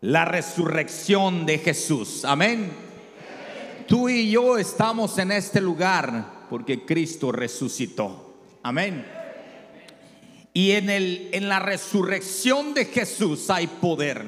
[0.00, 2.24] La resurrección de Jesús.
[2.24, 2.72] Amén.
[3.86, 8.34] Tú y yo estamos en este lugar porque Cristo resucitó.
[8.64, 9.06] Amén.
[10.52, 14.26] Y en, el, en la resurrección de Jesús hay poder.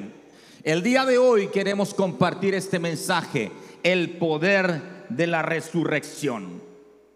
[0.63, 3.51] El día de hoy queremos compartir este mensaje,
[3.83, 6.63] el poder de la resurrección.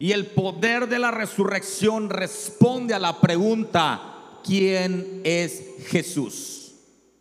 [0.00, 4.17] Y el poder de la resurrección responde a la pregunta,
[4.48, 6.72] quién es Jesús.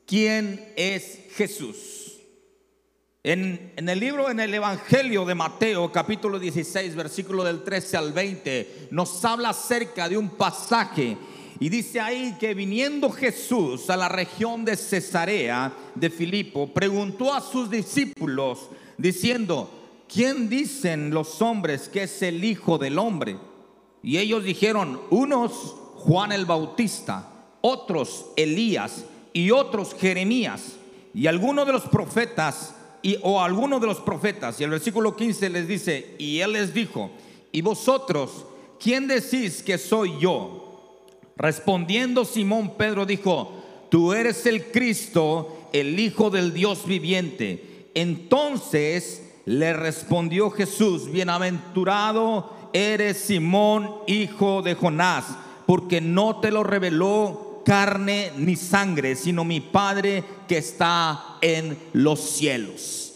[0.06, 2.22] ¿Quién es Jesús?
[3.22, 8.14] En, en, el libro, en el Evangelio de Mateo, capítulo 16, versículo del 13 al
[8.14, 11.18] 20, nos habla acerca de un pasaje
[11.60, 17.42] y dice ahí que viniendo Jesús a la región de Cesarea de Filipo, preguntó a
[17.42, 19.70] sus discípulos diciendo,
[20.08, 23.38] ¿quién dicen los hombres que es el Hijo del Hombre?
[24.02, 25.76] Y ellos dijeron, unos
[26.08, 27.28] Juan el Bautista,
[27.60, 29.04] otros Elías
[29.34, 30.78] y otros Jeremías
[31.14, 35.50] y algunos de los profetas y o algunos de los profetas y el versículo 15
[35.50, 37.12] les dice y él les dijo
[37.52, 38.46] y vosotros
[38.80, 41.04] quién decís que soy yo
[41.36, 43.52] respondiendo Simón Pedro dijo
[43.90, 47.90] tú eres el Cristo el hijo del Dios viviente.
[47.96, 55.26] Entonces le respondió Jesús bienaventurado eres Simón hijo de Jonás
[55.68, 62.22] porque no te lo reveló carne ni sangre, sino mi Padre que está en los
[62.22, 63.14] cielos.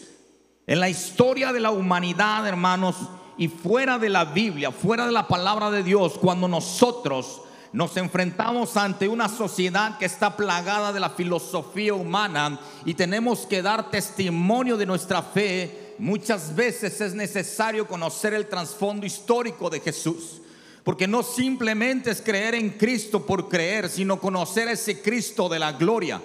[0.66, 2.96] En la historia de la humanidad, hermanos,
[3.38, 7.40] y fuera de la Biblia, fuera de la palabra de Dios, cuando nosotros
[7.72, 13.62] nos enfrentamos ante una sociedad que está plagada de la filosofía humana y tenemos que
[13.62, 20.41] dar testimonio de nuestra fe, muchas veces es necesario conocer el trasfondo histórico de Jesús.
[20.84, 25.72] Porque no simplemente es creer en Cristo por creer, sino conocer ese Cristo de la
[25.72, 26.20] gloria.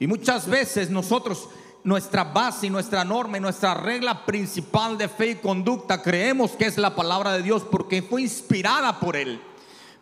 [0.00, 1.48] Y muchas veces nosotros,
[1.84, 6.66] nuestra base y nuestra norma y nuestra regla principal de fe y conducta, creemos que
[6.66, 9.40] es la palabra de Dios porque fue inspirada por Él.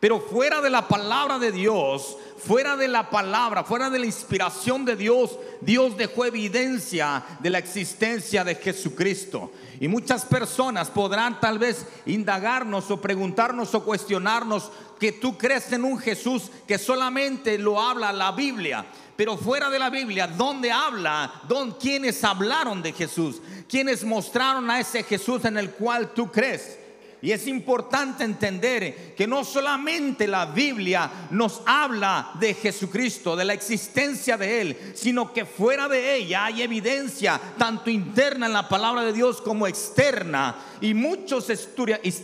[0.01, 4.85] Pero fuera de la palabra de Dios, fuera de la palabra, fuera de la inspiración
[4.85, 9.51] de Dios, Dios dejó evidencia de la existencia de Jesucristo.
[9.81, 14.71] Y muchas personas podrán tal vez indagarnos o preguntarnos o cuestionarnos
[15.01, 18.87] que tú crees en un Jesús que solamente lo habla la Biblia.
[19.17, 21.43] Pero fuera de la Biblia, ¿dónde habla?
[21.49, 23.43] ¿Dónde, ¿Quiénes hablaron de Jesús?
[23.69, 26.79] ¿Quiénes mostraron a ese Jesús en el cual tú crees?
[27.21, 33.55] Y es importante entender que no solamente la Biblia nos habla de Jesucristo, de la
[33.55, 39.03] existencia de Él, sino que fuera de ella hay evidencia tanto interna en la palabra
[39.03, 40.55] de Dios como externa.
[40.81, 41.49] Y muchos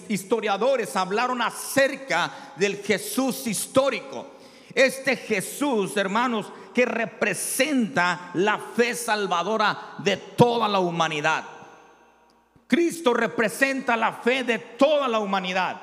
[0.08, 4.28] historiadores hablaron acerca del Jesús histórico.
[4.74, 11.53] Este Jesús, hermanos, que representa la fe salvadora de toda la humanidad.
[12.74, 15.80] Cristo representa la fe de toda la humanidad.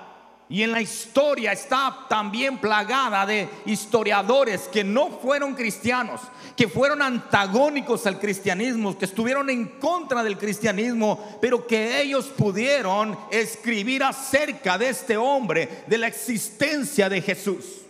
[0.49, 6.19] Y en la historia está también plagada de historiadores que no fueron cristianos,
[6.57, 13.17] que fueron antagónicos al cristianismo, que estuvieron en contra del cristianismo, pero que ellos pudieron
[13.31, 17.83] escribir acerca de este hombre, de la existencia de Jesús.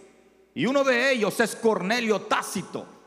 [0.53, 3.00] Y uno de ellos es Cornelio Tácito.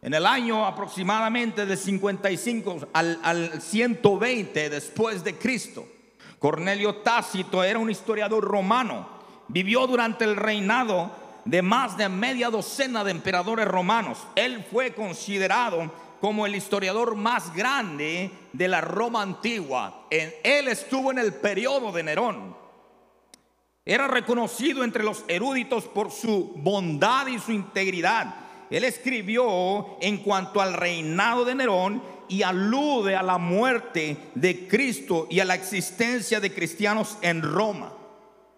[0.00, 5.86] En el año aproximadamente de 55 al, al 120 después de Cristo,
[6.38, 9.08] Cornelio Tácito era un historiador romano.
[9.48, 11.10] Vivió durante el reinado
[11.44, 14.18] de más de media docena de emperadores romanos.
[14.36, 20.06] Él fue considerado como el historiador más grande de la Roma antigua.
[20.10, 22.56] Él estuvo en el periodo de Nerón.
[23.84, 30.60] Era reconocido entre los eruditos por su bondad y su integridad él escribió en cuanto
[30.60, 36.40] al reinado de Nerón y alude a la muerte de Cristo y a la existencia
[36.40, 37.92] de cristianos en Roma.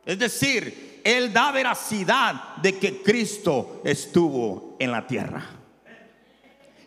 [0.04, 5.47] Es decir, él da veracidad de que Cristo estuvo en la tierra.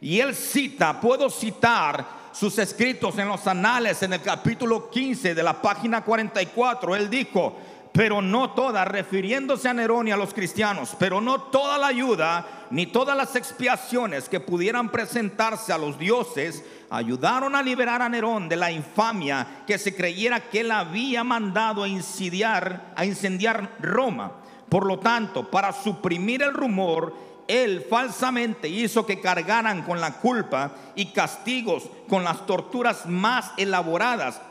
[0.01, 5.43] Y él cita, puedo citar sus escritos en los anales en el capítulo 15 de
[5.43, 6.95] la página 44.
[6.95, 7.55] Él dijo,
[7.93, 12.65] pero no toda, refiriéndose a Nerón y a los cristianos, pero no toda la ayuda
[12.71, 18.49] ni todas las expiaciones que pudieran presentarse a los dioses ayudaron a liberar a Nerón
[18.49, 24.31] de la infamia que se creyera que él había mandado a incendiar, a incendiar Roma.
[24.69, 27.13] Por lo tanto, para suprimir el rumor,
[27.47, 34.41] él falsamente hizo que cargaran con la culpa y castigos con las torturas más elaboradas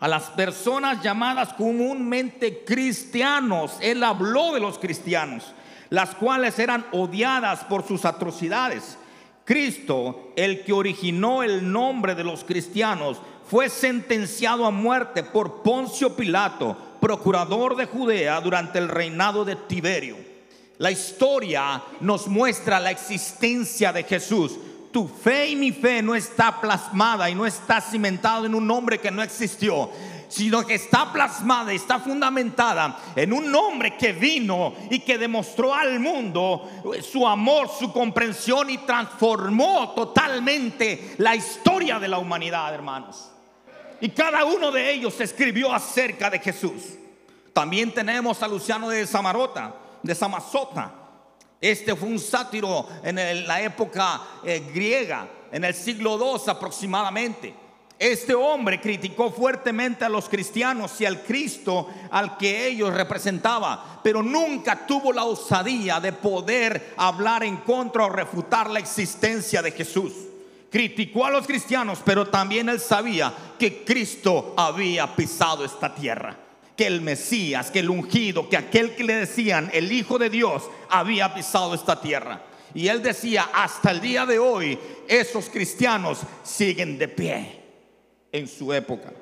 [0.00, 3.72] a las personas llamadas comúnmente cristianos.
[3.80, 5.52] Él habló de los cristianos,
[5.90, 8.98] las cuales eran odiadas por sus atrocidades.
[9.44, 13.18] Cristo, el que originó el nombre de los cristianos,
[13.48, 20.16] fue sentenciado a muerte por Poncio Pilato, procurador de Judea durante el reinado de Tiberio.
[20.76, 24.58] La historia nos muestra la existencia de Jesús.
[24.90, 28.98] Tu fe y mi fe no está plasmada y no está cimentada en un nombre
[28.98, 29.90] que no existió
[30.28, 35.74] sino que está plasmada y está fundamentada en un hombre que vino y que demostró
[35.74, 36.68] al mundo
[37.02, 43.30] su amor, su comprensión y transformó totalmente la historia de la humanidad, hermanos.
[44.00, 46.82] Y cada uno de ellos escribió acerca de Jesús.
[47.52, 50.92] También tenemos a Luciano de Samarota, de Samazota.
[51.60, 57.54] Este fue un sátiro en la época eh, griega, en el siglo II aproximadamente.
[57.98, 64.22] Este hombre criticó fuertemente a los cristianos y al Cristo al que ellos representaban, pero
[64.22, 70.12] nunca tuvo la osadía de poder hablar en contra o refutar la existencia de Jesús
[70.70, 76.36] criticó a los cristianos, pero también él sabía que Cristo había pisado esta tierra.
[76.78, 80.62] Que el Mesías, que el ungido, que aquel que le decían el Hijo de Dios
[80.88, 82.40] había pisado esta tierra.
[82.72, 84.78] Y él decía, hasta el día de hoy,
[85.08, 87.60] esos cristianos siguen de pie
[88.30, 89.12] en su época.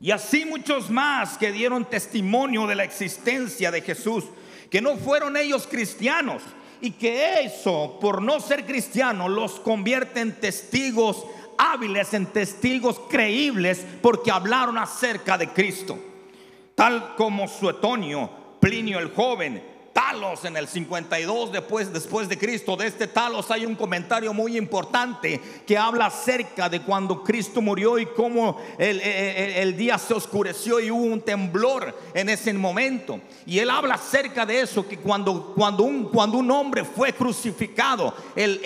[0.00, 4.24] Y así muchos más que dieron testimonio de la existencia de Jesús,
[4.70, 6.42] que no fueron ellos cristianos,
[6.80, 11.26] y que eso, por no ser cristiano, los convierte en testigos
[11.58, 15.98] hábiles, en testigos creíbles, porque hablaron acerca de Cristo.
[16.78, 18.30] Tal como Suetonio,
[18.60, 19.60] Plinio el joven,
[19.92, 22.76] Talos en el 52 después, después de Cristo.
[22.76, 27.98] De este Talos hay un comentario muy importante que habla acerca de cuando Cristo murió
[27.98, 33.22] y cómo el, día se oscureció y hubo un temblor en ese momento.
[33.44, 38.14] Y él habla acerca de eso, que cuando, cuando, un, cuando un hombre fue crucificado,
[38.36, 38.60] el,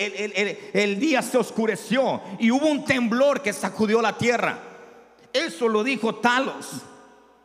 [0.71, 4.59] el día se oscureció y hubo un temblor que sacudió la tierra.
[5.33, 6.83] Eso lo dijo Talos.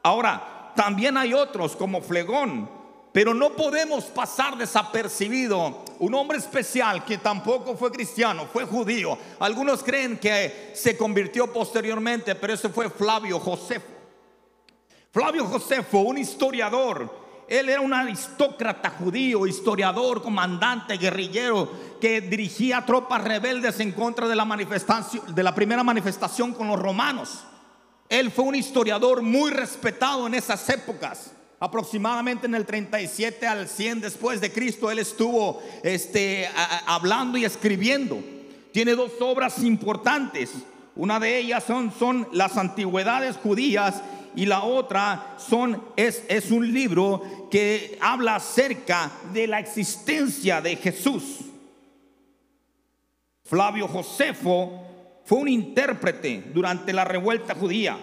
[0.02, 2.78] Ahora, también hay otros como Flegón
[3.10, 9.18] pero no podemos pasar desapercibido un hombre especial que tampoco fue cristiano, fue judío.
[9.40, 13.88] Algunos creen que se convirtió posteriormente, pero ese fue Flavio Josefo.
[15.10, 17.12] Flavio Josefo, un historiador,
[17.48, 21.68] él era un aristócrata judío, historiador, comandante, guerrillero,
[22.00, 26.78] que dirigía tropas rebeldes en contra de la manifestación, de la primera manifestación con los
[26.78, 27.47] romanos.
[28.08, 34.00] Él fue un historiador muy respetado en esas épocas aproximadamente en el 37 al 100
[34.00, 36.48] después de Cristo, él estuvo este,
[36.86, 38.20] hablando y escribiendo.
[38.72, 40.52] Tiene dos obras importantes.
[40.94, 44.02] Una de ellas son, son las antigüedades judías
[44.36, 50.76] y la otra son, es, es un libro que habla acerca de la existencia de
[50.76, 51.40] Jesús.
[53.44, 54.87] Flavio Josefo
[55.28, 57.98] fue un intérprete durante la revuelta judía.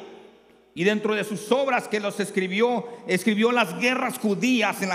[0.75, 4.89] Y dentro de sus obras que los escribió, escribió las guerras judías en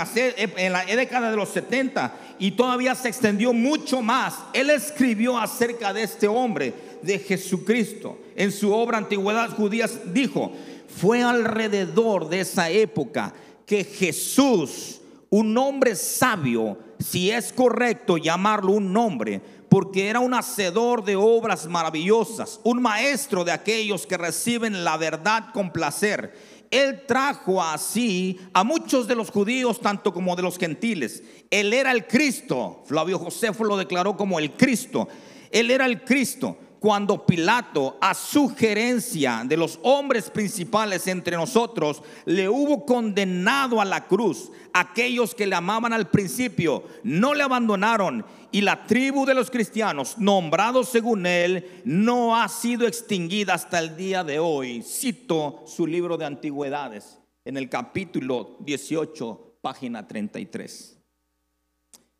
[0.71, 4.35] la, década de los 70 y todavía se extendió mucho más.
[4.53, 8.17] Él escribió acerca de este hombre, de Jesucristo.
[8.37, 10.53] En su obra Antigüedad Judías dijo,
[10.87, 13.33] fue alrededor de esa época
[13.65, 19.41] que Jesús, un hombre sabio, si es correcto llamarlo un nombre,
[19.71, 25.45] porque era un hacedor de obras maravillosas, un maestro de aquellos que reciben la verdad
[25.53, 26.37] con placer.
[26.69, 31.23] Él trajo así a muchos de los judíos, tanto como de los gentiles.
[31.49, 32.83] Él era el Cristo.
[32.85, 35.07] Flavio Josefo lo declaró como el Cristo.
[35.51, 42.49] Él era el Cristo cuando Pilato, a sugerencia de los hombres principales entre nosotros, le
[42.49, 44.51] hubo condenado a la cruz.
[44.73, 50.17] Aquellos que le amaban al principio no le abandonaron y la tribu de los cristianos,
[50.17, 54.81] nombrados según él, no ha sido extinguida hasta el día de hoy.
[54.81, 60.97] Cito su libro de antigüedades en el capítulo 18, página 33.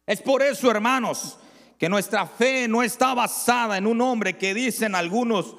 [0.05, 1.39] Es por eso, hermanos,
[1.81, 5.55] que nuestra fe no está basada en un hombre que dicen algunos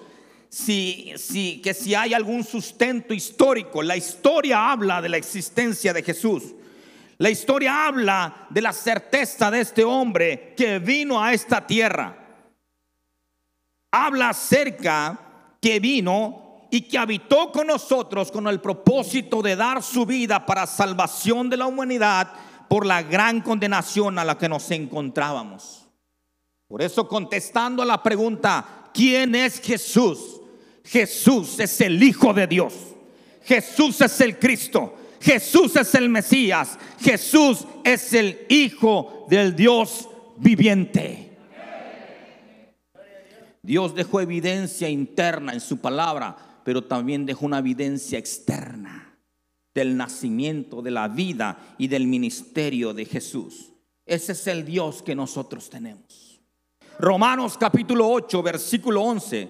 [0.48, 3.82] si, si, que si hay algún sustento histórico.
[3.82, 6.54] La historia habla de la existencia de Jesús.
[7.18, 12.16] La historia habla de la certeza de este hombre que vino a esta tierra.
[13.90, 20.06] Habla acerca que vino y que habitó con nosotros con el propósito de dar su
[20.06, 22.32] vida para salvación de la humanidad
[22.68, 25.81] por la gran condenación a la que nos encontrábamos.
[26.72, 30.40] Por eso contestando a la pregunta, ¿quién es Jesús?
[30.82, 32.72] Jesús es el Hijo de Dios.
[33.42, 34.96] Jesús es el Cristo.
[35.20, 36.78] Jesús es el Mesías.
[36.98, 41.36] Jesús es el Hijo del Dios viviente.
[43.60, 49.18] Dios dejó evidencia interna en su palabra, pero también dejó una evidencia externa
[49.74, 53.74] del nacimiento, de la vida y del ministerio de Jesús.
[54.06, 56.31] Ese es el Dios que nosotros tenemos.
[56.98, 59.48] Romanos capítulo 8, versículo 11.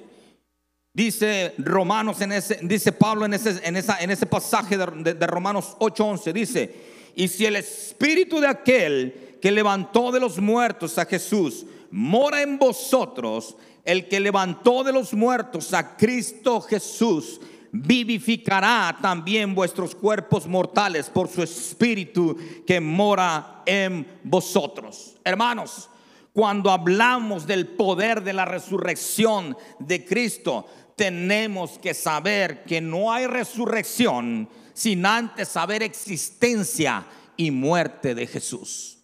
[0.95, 5.27] Dice Romanos en ese, dice Pablo en ese, en esa, en ese pasaje de, de
[5.27, 6.75] Romanos 8:11, dice,
[7.15, 12.59] y si el espíritu de aquel que levantó de los muertos a Jesús mora en
[12.59, 17.41] vosotros, el que levantó de los muertos a Cristo Jesús,
[17.73, 25.17] vivificará también vuestros cuerpos mortales por su espíritu que mora en vosotros.
[25.25, 25.89] Hermanos,
[26.33, 33.27] cuando hablamos del poder de la resurrección de Cristo, tenemos que saber que no hay
[33.27, 38.99] resurrección sin antes saber existencia y muerte de Jesús.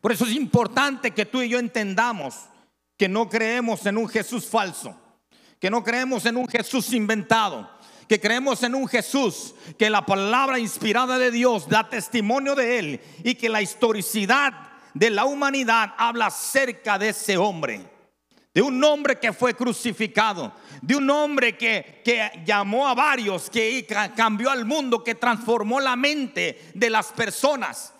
[0.00, 2.34] Por eso es importante que tú y yo entendamos
[2.98, 4.94] que no creemos en un Jesús falso,
[5.58, 7.70] que no creemos en un Jesús inventado,
[8.06, 13.00] que creemos en un Jesús, que la palabra inspirada de Dios da testimonio de él
[13.24, 17.94] y que la historicidad de la humanidad habla acerca de ese hombre
[18.54, 23.84] de un hombre que fue crucificado, de un hombre que, que, llamó a varios, que
[24.14, 27.92] cambió al mundo, que transformó la mente de las personas,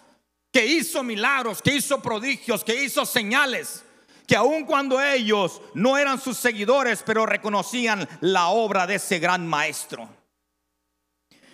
[0.52, 3.84] que hizo milagros, que hizo prodigios, que hizo señales,
[4.28, 9.44] que aun cuando ellos no eran sus seguidores, pero reconocían la obra de ese gran
[9.48, 10.08] maestro.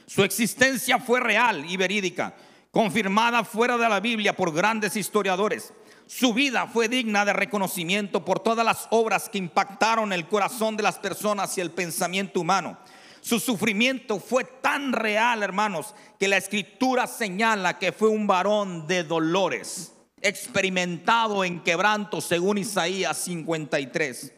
[0.07, 2.35] Su existencia fue real y verídica,
[2.71, 5.73] confirmada fuera de la Biblia por grandes historiadores.
[6.07, 10.83] Su vida fue digna de reconocimiento por todas las obras que impactaron el corazón de
[10.83, 12.79] las personas y el pensamiento humano.
[13.21, 19.05] Su sufrimiento fue tan real, hermanos, que la escritura señala que fue un varón de
[19.05, 24.33] dolores, experimentado en quebranto, según Isaías 53.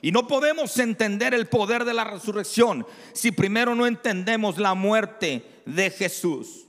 [0.00, 5.62] Y no podemos entender el poder de la resurrección si primero no entendemos la muerte
[5.66, 6.63] de Jesús.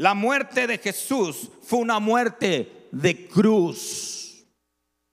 [0.00, 4.46] La muerte de Jesús fue una muerte de cruz.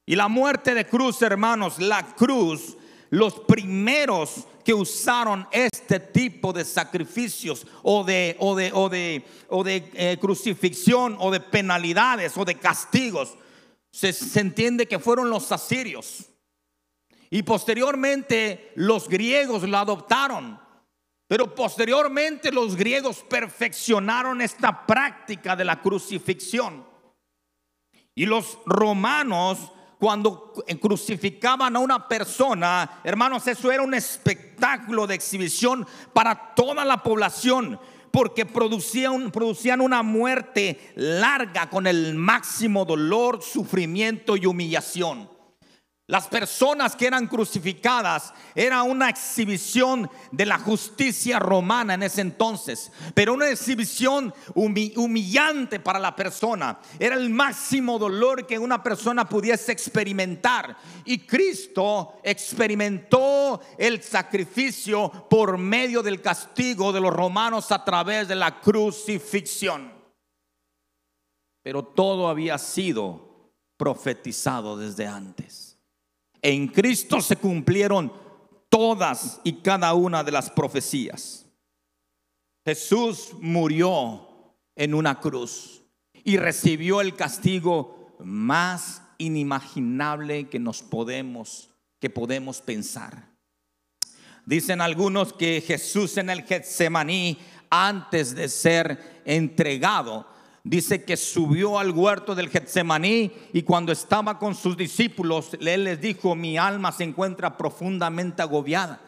[0.05, 2.77] Y la muerte de cruz, hermanos, la cruz,
[3.09, 9.61] los primeros que usaron este tipo de sacrificios o de, o de, o de, o
[9.61, 13.35] de eh, crucifixión o de penalidades o de castigos,
[13.91, 16.29] se, se entiende que fueron los asirios.
[17.29, 20.65] Y posteriormente los griegos la adoptaron.
[21.27, 26.85] Pero posteriormente los griegos perfeccionaron esta práctica de la crucifixión.
[28.15, 35.85] Y los romanos, cuando crucificaban a una persona, hermanos, eso era un espectáculo de exhibición
[36.13, 37.79] para toda la población
[38.09, 45.29] porque producían, producían, una muerte larga con el máximo dolor, sufrimiento y humillación.
[46.09, 52.93] Las personas que eran crucificadas era una exhibición de la justicia romana en ese entonces,
[53.13, 56.79] pero una exhibición humillante para la persona.
[56.97, 60.77] Era el máximo dolor que una persona pudiese experimentar.
[61.03, 68.35] Y Cristo experimentó el sacrificio por medio del castigo de los romanos a través de
[68.35, 69.91] la crucifixión.
[71.61, 75.66] Pero todo había sido profetizado desde antes.
[76.41, 78.11] En Cristo se cumplieron
[78.69, 81.45] todas y cada una de las profecías.
[82.65, 92.09] Jesús murió en una cruz y recibió el castigo más inimaginable que nos podemos que
[92.09, 93.29] podemos pensar.
[94.45, 97.37] Dicen algunos que Jesús en el Getsemaní
[97.69, 100.27] antes de ser entregado
[100.69, 106.01] dice que subió al huerto del Getsemaní y cuando estaba con sus discípulos, él les
[106.01, 108.99] dijo, mi alma se encuentra profundamente agobiada.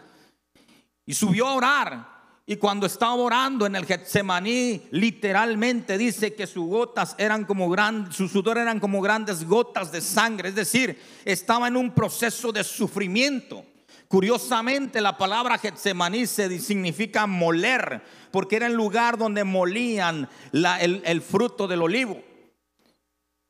[1.06, 2.20] Y subió a orar.
[2.46, 8.16] Y cuando estaba orando en el Getsemaní, literalmente dice que sus gotas eran como grandes,
[8.16, 10.50] su sudor eran como grandes gotas de sangre.
[10.50, 13.66] Es decir, estaba en un proceso de sufrimiento.
[14.10, 18.02] Curiosamente, la palabra Getsemaní significa moler,
[18.32, 22.20] porque era el lugar donde molían el, fruto del olivo.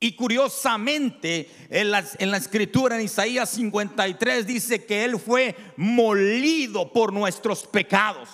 [0.01, 6.91] Y curiosamente, en la, en la, escritura en Isaías 53 dice que Él fue molido
[6.91, 8.27] por nuestros pecados.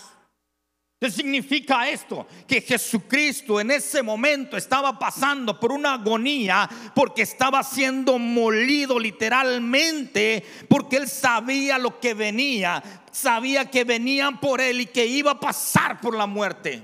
[1.06, 2.26] ¿Qué significa esto?
[2.48, 10.44] Que Jesucristo en ese momento estaba pasando por una agonía porque estaba siendo molido literalmente,
[10.68, 12.82] porque él sabía lo que venía,
[13.12, 16.82] sabía que venían por él y que iba a pasar por la muerte.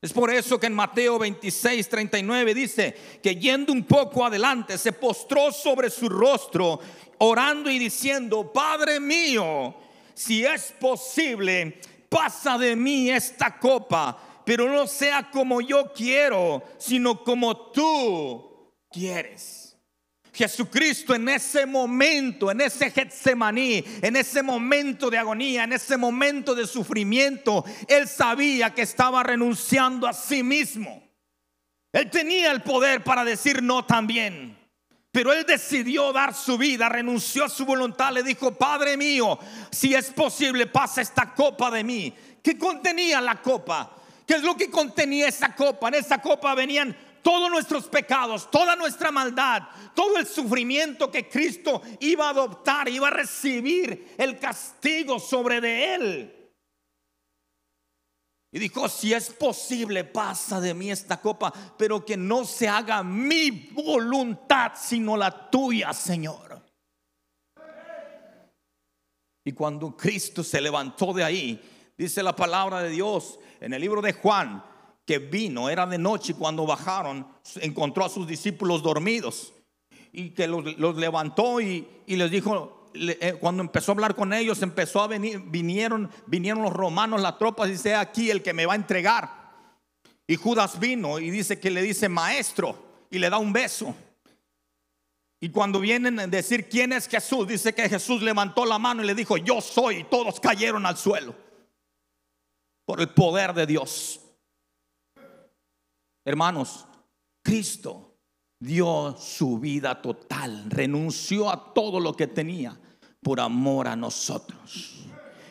[0.00, 4.92] Es por eso que en Mateo 26, 39 dice que yendo un poco adelante se
[4.92, 6.78] postró sobre su rostro,
[7.18, 9.74] orando y diciendo, Padre mío,
[10.14, 17.22] si es posible, pasa de mí esta copa, pero no sea como yo quiero, sino
[17.22, 19.76] como tú quieres.
[20.32, 26.54] Jesucristo en ese momento, en ese Getsemaní, en ese momento de agonía, en ese momento
[26.54, 31.02] de sufrimiento, él sabía que estaba renunciando a sí mismo.
[31.92, 34.57] Él tenía el poder para decir no también.
[35.18, 39.36] Pero él decidió dar su vida, renunció a su voluntad, le dijo, Padre mío,
[39.68, 42.14] si es posible, pasa esta copa de mí.
[42.40, 43.96] ¿Qué contenía la copa?
[44.24, 45.88] ¿Qué es lo que contenía esa copa?
[45.88, 51.82] En esa copa venían todos nuestros pecados, toda nuestra maldad, todo el sufrimiento que Cristo
[51.98, 56.37] iba a adoptar, iba a recibir el castigo sobre de él.
[58.50, 63.02] Y dijo, si es posible, pasa de mí esta copa, pero que no se haga
[63.02, 66.62] mi voluntad, sino la tuya, Señor.
[69.44, 71.62] Y cuando Cristo se levantó de ahí,
[71.96, 74.64] dice la palabra de Dios en el libro de Juan,
[75.04, 77.26] que vino, era de noche cuando bajaron,
[77.62, 79.54] encontró a sus discípulos dormidos
[80.12, 82.77] y que los, levantó y, les dijo,
[83.40, 87.68] cuando empezó a hablar con ellos, empezó a venir, vinieron, vinieron los romanos, las tropas,
[87.68, 89.38] dice, aquí el que me va a entregar.
[90.26, 93.94] Y Judas vino y dice que le dice, maestro, y le da un beso.
[95.40, 99.06] Y cuando vienen a decir quién es Jesús, dice que Jesús levantó la mano y
[99.06, 101.34] le dijo, yo soy, y todos cayeron al suelo
[102.84, 104.20] por el poder de Dios.
[106.24, 106.86] Hermanos,
[107.42, 108.16] Cristo
[108.58, 112.78] dio su vida total, renunció a todo lo que tenía
[113.22, 115.04] por amor a nosotros.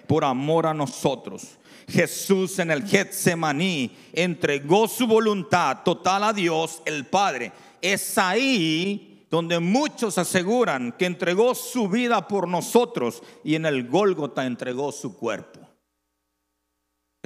[0.08, 1.58] Por amor a nosotros.
[1.88, 7.52] Jesús en el Getsemaní entregó su voluntad total a Dios el Padre.
[7.82, 14.46] Es ahí donde muchos aseguran que entregó su vida por nosotros y en el Gólgota
[14.46, 15.57] entregó su cuerpo.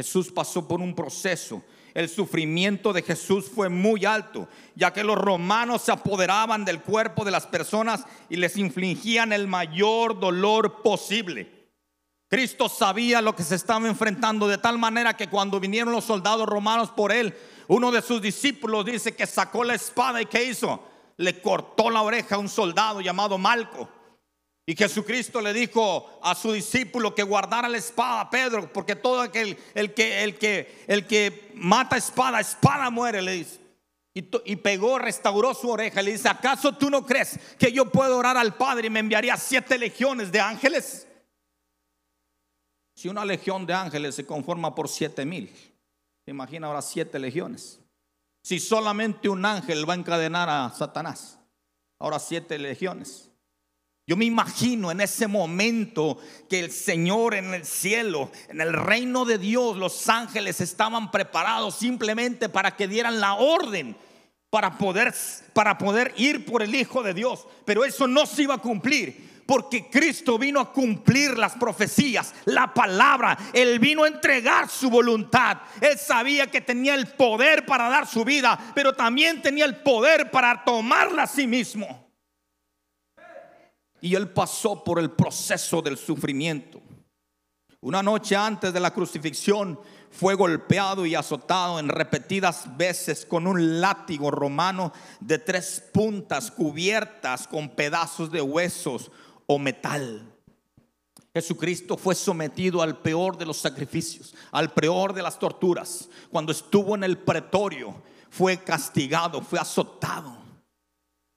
[0.04, 1.62] Jesús pasó por un proceso
[1.94, 7.26] el sufrimiento de Jesús fue muy alto, ya que los romanos se apoderaban del cuerpo
[7.26, 11.62] de las personas y les infligían el mayor dolor posible.
[12.30, 16.48] Cristo sabía lo que se estaba enfrentando de tal manera que cuando vinieron los soldados
[16.48, 17.36] romanos por él,
[17.68, 20.82] uno de sus discípulos dice que sacó la espada y que hizo,
[21.18, 23.90] le cortó la oreja a un soldado llamado Malco.
[24.72, 29.58] Y Jesucristo le dijo a su discípulo que guardara la espada, Pedro, porque todo aquel
[29.76, 33.60] el que, el que, el que mata espada, espada muere, le dice.
[34.14, 36.02] Y, pegó, restauró su oreja.
[36.02, 39.36] Le dice, ¿acaso tú no crees que yo puedo orar al Padre y me enviaría
[39.36, 41.06] siete legiones de ángeles?
[42.96, 45.54] Si una legión de ángeles se conforma por siete mil,
[46.26, 47.82] imagina ahora siete legiones.
[48.42, 51.40] Si solamente un ángel va a encadenar a Satanás,
[52.00, 53.31] ahora siete legiones.
[54.12, 56.18] Yo me imagino en ese momento
[56.50, 61.76] que el Señor en el cielo, en el reino de Dios, los ángeles estaban preparados
[61.76, 63.96] simplemente para que dieran la orden
[64.50, 65.14] para poder,
[65.54, 67.48] para poder ir por el Hijo de Dios.
[67.64, 72.74] Pero eso no se iba a cumplir porque Cristo vino a cumplir las profecías, la
[72.74, 73.38] palabra.
[73.54, 75.60] Él vino a entregar su voluntad.
[75.80, 80.30] Él sabía que tenía el poder para dar su vida, pero también tenía el poder
[80.32, 82.11] para tomarla a sí mismo.
[84.02, 86.82] Y él pasó por el proceso del sufrimiento.
[87.80, 89.80] Una noche antes de la crucifixión
[90.12, 97.48] fue golpeado y azotado en repetidas veces con un látigo romano de tres puntas cubiertas
[97.48, 99.10] con pedazos de huesos
[99.48, 100.32] o metal.
[101.34, 106.10] Jesucristo fue sometido al peor de los sacrificios, al peor de las torturas.
[106.30, 110.41] Cuando estuvo en el pretorio, fue castigado, fue azotado.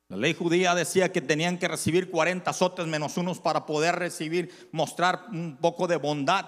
[0.09, 4.69] La ley judía decía que tenían que recibir 40 azotes menos unos para poder recibir,
[4.71, 6.45] mostrar un poco de bondad.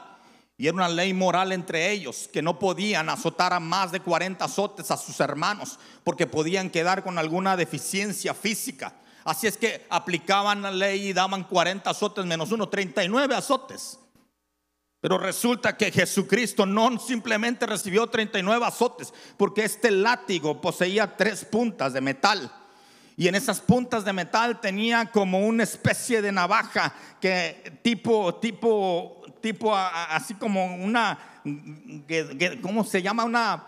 [0.59, 4.45] Y era una ley moral entre ellos, que no podían azotar a más de 40
[4.45, 8.95] azotes a sus hermanos, porque podían quedar con alguna deficiencia física.
[9.25, 13.99] Así es que aplicaban la ley y daban 40 azotes menos uno, 39 azotes.
[15.01, 21.93] Pero resulta que Jesucristo no simplemente recibió 39 azotes, porque este látigo poseía tres puntas
[21.93, 22.51] de metal
[23.17, 29.23] y en esas puntas de metal tenía como una especie de navaja que tipo, tipo,
[29.41, 31.19] tipo así como una,
[32.61, 33.25] ¿cómo se llama?
[33.25, 33.67] Una,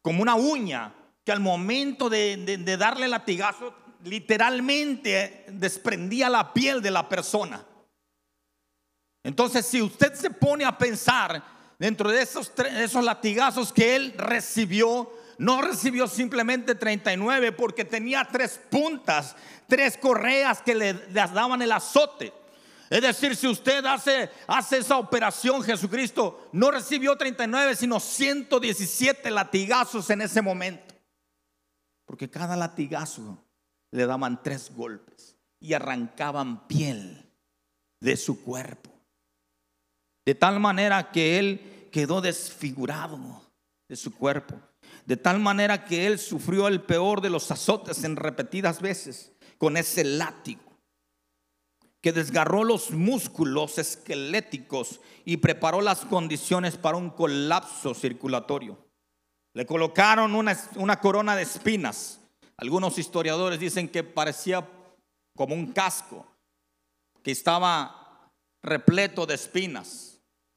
[0.00, 7.06] como una uña, que al momento de, darle latigazo, literalmente desprendía la piel de la
[7.06, 7.62] persona.
[9.22, 11.44] Entonces, si usted se pone a pensar,
[11.78, 18.60] dentro de esos, esos latigazos que él recibió, no recibió simplemente 39 porque tenía tres
[18.70, 22.32] puntas, tres correas que le, daban el azote.
[22.90, 30.10] Es decir, si usted hace, hace esa operación, Jesucristo no recibió 39, sino 117 latigazos
[30.10, 30.94] en ese momento.
[32.04, 33.44] Porque cada latigazo
[33.92, 37.30] le daban tres golpes y arrancaban piel
[38.00, 38.90] de su cuerpo.
[40.24, 43.42] De tal manera que él quedó desfigurado
[43.88, 44.60] de su cuerpo.
[45.08, 49.78] De tal manera que él sufrió el peor de los azotes en repetidas veces con
[49.78, 50.60] ese látigo
[52.02, 58.76] que desgarró los músculos esqueléticos y preparó las condiciones para un colapso circulatorio.
[59.54, 62.20] Le colocaron una, una corona de espinas.
[62.58, 64.68] Algunos historiadores dicen que parecía
[65.34, 66.26] como un casco
[67.22, 68.30] que estaba
[68.62, 70.07] repleto de espinas.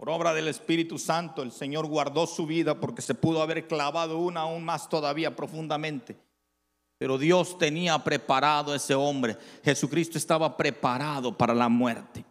[0.02, 4.18] Por obra del Espíritu Santo, el Señor guardó su vida porque se pudo haber clavado
[4.18, 6.18] una aún más todavía profundamente.
[6.98, 9.38] Pero Dios tenía preparado a ese hombre.
[9.64, 12.26] Jesucristo estaba preparado para la muerte.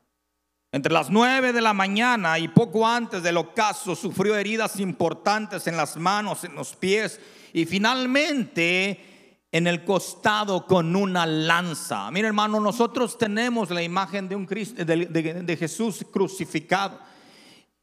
[0.72, 5.76] Entre las nueve de la mañana y poco antes del ocaso sufrió heridas importantes en
[5.76, 7.20] las manos, en los pies
[7.52, 12.11] y finalmente en el costado con una lanza.
[12.11, 17.10] Mira hermano, nosotros tenemos la imagen de, un Cristo, de Jesús crucificado.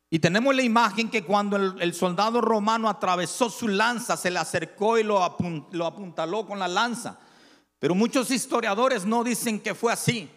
[0.10, 4.98] Y tenemos la imagen que cuando el, soldado romano atravesó su lanza, se le acercó
[4.98, 7.20] y lo, apuntaló con la lanza.
[7.80, 10.30] Pero muchos historiadores no dicen que fue así.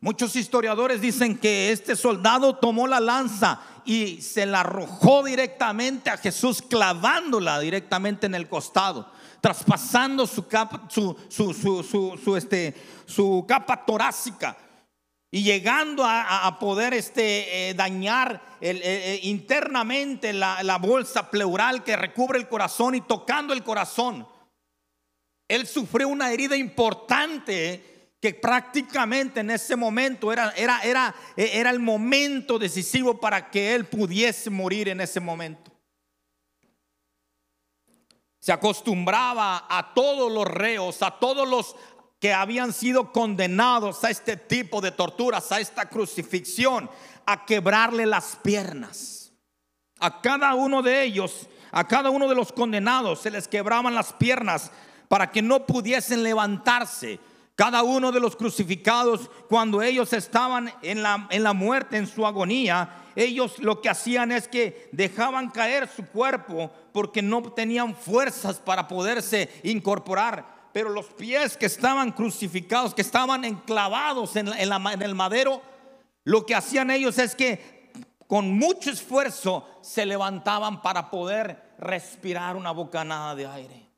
[0.00, 6.18] Muchos historiadores dicen que este soldado tomó la lanza y se la arrojó directamente a
[6.18, 9.10] Jesús, clavándola directamente en el costado,
[9.40, 14.56] traspasando su capa, su, este, su capa torácica
[15.30, 21.96] y llegando a, poder este, eh, dañar eh, eh, internamente la, la bolsa pleural que
[21.96, 24.26] recubre el corazón y tocando el corazón.
[25.48, 31.80] Él sufrió una herida importante que prácticamente en ese momento era, era, era, era el
[31.80, 35.72] momento decisivo para que él pudiese morir en ese momento.
[38.38, 41.74] Se acostumbraba a todos los reos, a todos los
[42.26, 46.90] que habían sido condenados a este tipo de torturas, a esta crucifixión,
[47.24, 49.30] a quebrarle las piernas.
[50.00, 54.12] A cada uno de ellos, a cada uno de los condenados se les quebraban las
[54.12, 54.72] piernas
[55.06, 57.20] para que no pudiesen levantarse.
[57.54, 62.26] Cada uno de los crucificados, cuando ellos estaban en la, en la muerte, en su
[62.26, 68.56] agonía, ellos lo que hacían es que dejaban caer su cuerpo porque no tenían fuerzas
[68.56, 75.62] para poderse incorporar pero los pies que estaban crucificados, que estaban enclavados en, el madero,
[76.24, 77.90] lo que hacían ellos es que
[78.26, 83.88] con mucho esfuerzo se levantaban para poder respirar una bocanada de aire.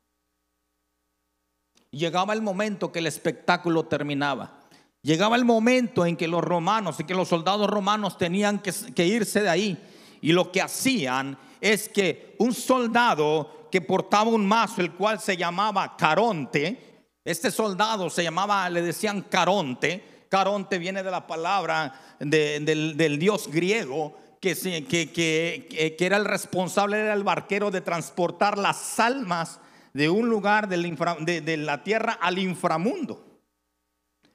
[1.91, 4.61] Llegaba el momento que el espectáculo terminaba.
[5.01, 9.05] Llegaba el momento en que los romanos y que los soldados romanos tenían que, que
[9.05, 9.77] irse de ahí.
[10.21, 15.37] Y lo que hacían es que un soldado que portaba un mazo, el cual se
[15.37, 17.05] llamaba Caronte.
[17.23, 20.25] Este soldado se llamaba, le decían Caronte.
[20.29, 26.99] Caronte viene de la palabra del, dios griego, que, que, que, que, era el responsable,
[26.99, 29.59] era el barquero de transportar las almas
[29.93, 33.25] de un lugar de, de, la tierra al inframundo.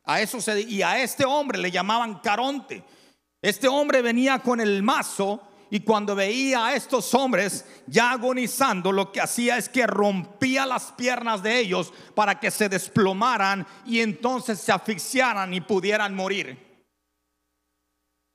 [0.05, 2.83] A eso se, y a este hombre le llamaban Caronte.
[3.41, 9.11] Este hombre venía con el mazo y cuando veía a estos hombres ya agonizando, lo
[9.11, 14.61] que hacía es que rompía las piernas de ellos para que se desplomaran y entonces
[14.61, 16.65] se asfixiaran y pudieran morir.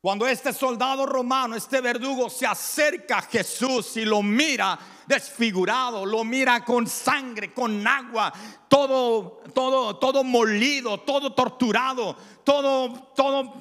[0.02, 6.24] Cuando este soldado romano, este verdugo, se acerca a Jesús y lo mira desfigurado, lo
[6.24, 8.32] mira con sangre, con agua,
[8.70, 12.16] todo, todo, todo molido, todo torturado,
[12.46, 13.54] todo, todo,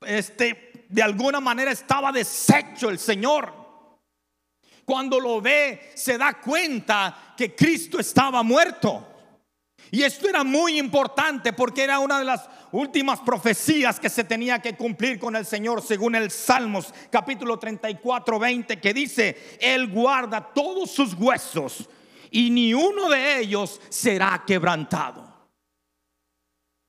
[0.00, 3.52] este, de alguna manera estaba deshecho el Señor.
[4.84, 9.04] Cuando lo ve, se da cuenta que Cristo estaba muerto.
[9.90, 14.62] Y esto era muy importante porque era una de las últimas profecías que se tenía
[14.62, 20.52] que cumplir con el Señor según el Salmos capítulo 34, 20 que dice, Él guarda
[20.54, 21.88] todos sus huesos
[22.30, 25.23] y ni uno de ellos será quebrantado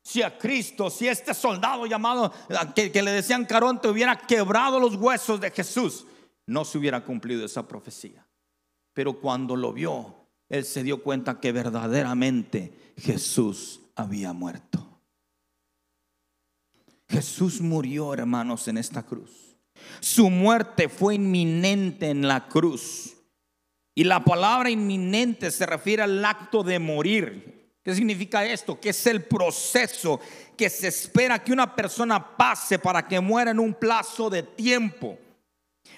[0.05, 2.31] si a Cristo, si este soldado llamado
[2.75, 6.05] que, le decían Caronte hubiera quebrado los huesos de Jesús,
[6.45, 8.23] no se hubiera cumplido esa profecía.
[8.93, 15.01] Pero cuando lo vio, él se dio cuenta que verdaderamente Jesús había muerto.
[17.09, 19.57] Jesús murió, hermanos, en esta cruz.
[20.01, 23.15] Su muerte fue inminente en la cruz.
[23.95, 27.64] Y la palabra inminente se refiere al acto de morir.
[27.85, 28.79] ¿Qué significa esto?
[28.79, 30.19] Que es el proceso
[30.57, 35.19] que se espera que una persona pase para que muera en un plazo de tiempo,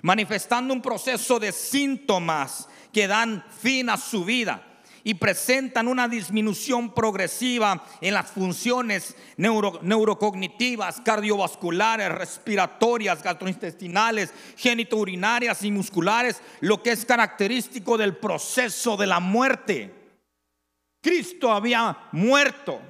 [0.02, 6.94] manifestando un proceso de síntomas que dan fin a su vida y presentan una disminución
[6.94, 17.98] progresiva en las funciones neurocognitivas, cardiovasculares, respiratorias, gastrointestinales, genitourinarias y musculares, lo que es característico
[17.98, 19.97] del proceso de la muerte.
[21.02, 22.82] Cristo había muerto.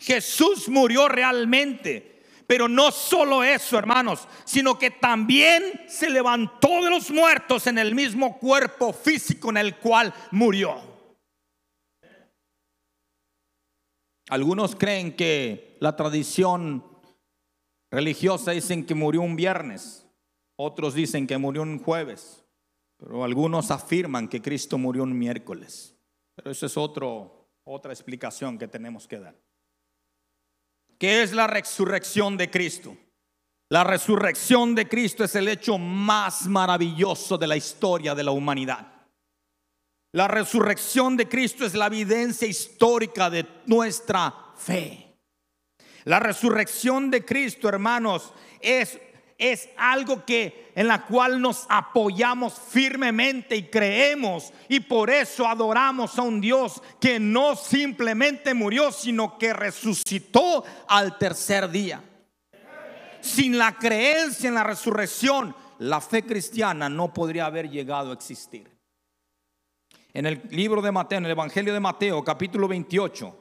[0.00, 2.10] Jesús murió realmente.
[2.50, 7.94] Pero no solo eso, hermanos, sino que también se levantó de los muertos en el
[7.94, 10.74] mismo cuerpo físico en el cual murió.
[14.28, 16.84] Algunos creen que la tradición
[17.88, 20.04] religiosa dicen que murió un viernes,
[20.56, 22.44] otros dicen que murió un jueves,
[22.96, 25.99] pero algunos afirman que Cristo murió un miércoles.
[26.42, 29.34] Pero eso es otro, otra explicación que tenemos que dar.
[30.98, 32.96] ¿Qué es la resurrección de Cristo?
[33.68, 38.90] La resurrección de Cristo es el hecho más maravilloso de la historia de la humanidad.
[40.12, 45.18] La resurrección de Cristo es la evidencia histórica de nuestra fe.
[46.04, 48.98] La resurrección de Cristo, hermanos, es,
[49.40, 56.18] es algo que en la cual nos apoyamos firmemente y creemos y por eso adoramos
[56.18, 62.04] a un Dios que no simplemente murió, sino que resucitó al tercer día.
[63.20, 68.70] Sin la creencia en la resurrección, la fe cristiana no podría haber llegado a existir
[70.12, 73.36] en el libro de Mateo, en el Evangelio de Mateo, capítulo 28.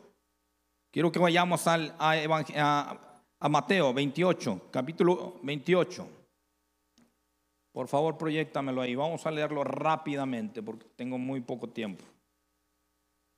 [0.92, 2.14] Quiero que vayamos al, a,
[2.56, 3.09] a,
[3.48, 6.08] Mateo 28, capítulo 28.
[7.72, 8.96] Por favor, proyectamelo ahí.
[8.96, 12.04] Vamos a leerlo rápidamente porque tengo muy poco tiempo.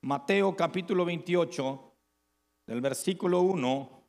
[0.00, 1.92] Mateo capítulo 28,
[2.66, 4.02] del versículo 1.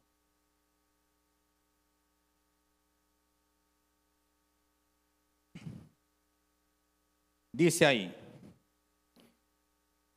[7.56, 8.24] Dice ahí,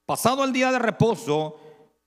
[0.07, 1.59] Pasado el día de reposo,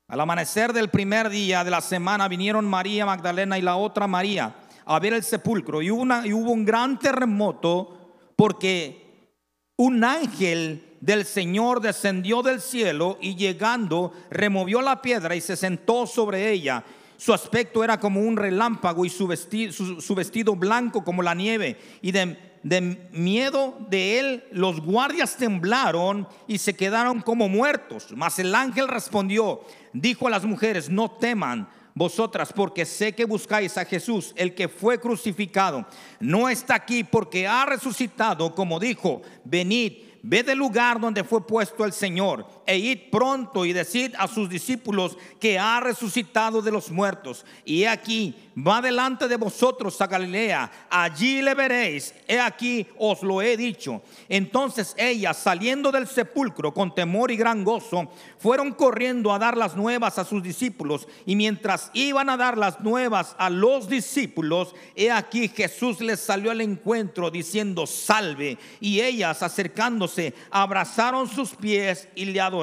[0.09, 4.55] al amanecer del primer día de la semana vinieron María Magdalena y la otra María
[4.85, 9.35] a ver el sepulcro y, hubo un gran terremoto porque
[9.77, 16.07] un ángel del Señor descendió del cielo y llegando removió la piedra y se sentó
[16.07, 16.83] sobre ella.
[17.15, 21.79] Su aspecto era como un relámpago y su vestido, su vestido blanco como la nieve
[22.01, 28.07] y de de miedo de él, los guardias temblaron y se quedaron como muertos.
[28.15, 29.61] Mas el ángel respondió,
[29.93, 34.67] dijo a las mujeres, no teman vosotras, porque sé que buscáis a Jesús, el que
[34.67, 35.85] fue crucificado.
[36.19, 39.93] No está aquí porque ha resucitado, como dijo, venid,
[40.23, 44.47] ved el lugar donde fue puesto el Señor e id pronto y decid a sus
[44.47, 47.43] discípulos que ha resucitado de los muertos.
[47.65, 53.23] Y he aquí, va delante de vosotros a Galilea, allí le veréis, he aquí os
[53.23, 54.03] lo he dicho.
[54.27, 59.75] Entonces ellas, saliendo del sepulcro con temor y gran gozo, fueron corriendo a dar las
[59.75, 61.07] nuevas a sus discípulos.
[61.25, 66.51] Y mientras iban a dar las nuevas a los discípulos, he aquí Jesús les salió
[66.51, 68.59] al encuentro diciendo, salve.
[68.79, 72.58] Y ellas, acercándose, abrazaron sus pies y le adoraron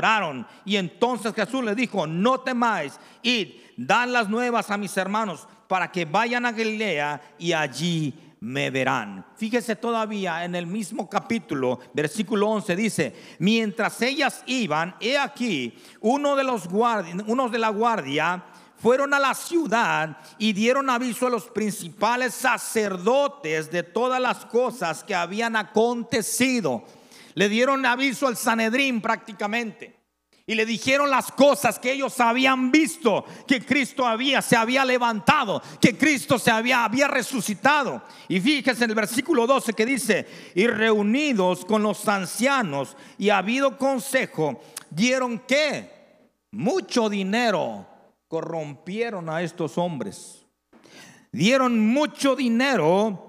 [0.65, 5.91] Y entonces Jesús le dijo, no temáis, id, dan las nuevas a mis hermanos para
[5.91, 9.25] que vayan a Galilea y allí me verán.
[9.37, 16.37] Fíjese todavía en el mismo capítulo, versículo 11 dice, mientras ellas iban, he aquí, uno
[16.37, 18.45] de los guardias, unos de la guardia
[18.77, 25.03] fueron a la ciudad y dieron aviso a los principales sacerdotes de todas las cosas
[25.03, 26.85] que habían acontecido.
[27.37, 29.95] Le dieron aviso al Sanedrín prácticamente.
[30.47, 35.61] Y le dijeron las cosas que ellos habían visto, que Cristo había, se había levantado,
[35.81, 38.03] que Cristo se había, había resucitado.
[38.29, 43.77] Y fíjese en el versículo 12 que dice, y reunidos con los ancianos y habido
[43.77, 45.91] consejo, dieron que
[46.53, 47.87] mucho dinero,
[48.29, 50.47] corrompieron a estos hombres.
[51.33, 53.26] Dieron mucho dinero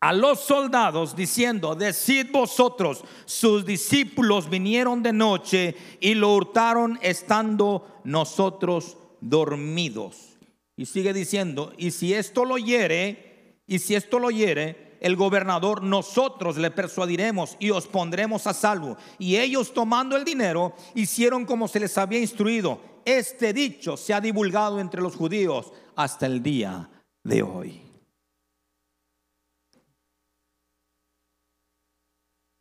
[0.00, 8.00] a los soldados diciendo, decid vosotros, sus discípulos vinieron de noche y lo hurtaron estando
[8.04, 10.36] nosotros dormidos.
[10.76, 15.82] Y sigue diciendo, y si esto lo hiere, y si esto lo hiere, el gobernador,
[15.82, 18.96] nosotros le persuadiremos y os pondremos a salvo.
[19.18, 22.80] Y ellos tomando el dinero, hicieron como se les había instruido.
[23.04, 26.90] Este dicho se ha divulgado entre los judíos hasta el día
[27.22, 27.83] de hoy.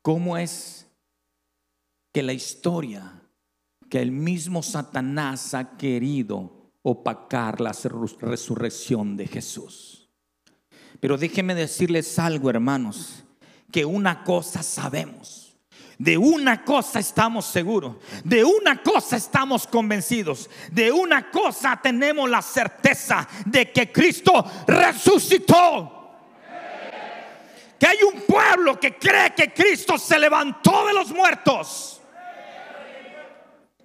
[0.03, 0.85] Cómo es
[2.11, 3.23] que la historia,
[3.89, 7.71] que el mismo Satanás ha querido opacar la
[8.19, 10.11] resurrección de Jesús.
[10.99, 13.23] Pero déjenme decirles algo, hermanos,
[13.71, 15.43] que una cosa sabemos
[15.97, 22.41] de una cosa estamos seguros, de una cosa estamos convencidos, de una cosa tenemos la
[22.41, 26.02] certeza de que Cristo resucitó.
[27.83, 32.01] Que hay un pueblo que cree que Cristo se levantó de los muertos.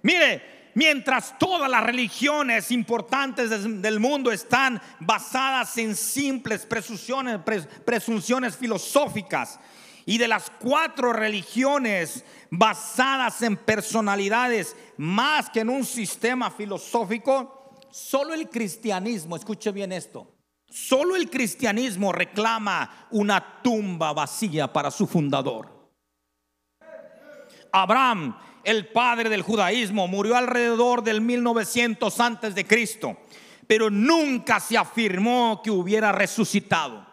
[0.03, 3.49] Mire, mientras todas las religiones importantes
[3.81, 7.41] del mundo están basadas en simples presunciones,
[7.83, 9.59] presunciones filosóficas,
[10.05, 18.33] y de las cuatro religiones basadas en personalidades más que en un sistema filosófico, solo
[18.33, 20.38] el cristianismo, escuche bien esto,
[20.69, 25.79] solo el cristianismo reclama una tumba vacía para su fundador.
[27.71, 33.17] Abraham, el padre del judaísmo, murió alrededor del 1900 antes de Cristo,
[33.67, 37.05] pero nunca se afirmó que hubiera resucitado.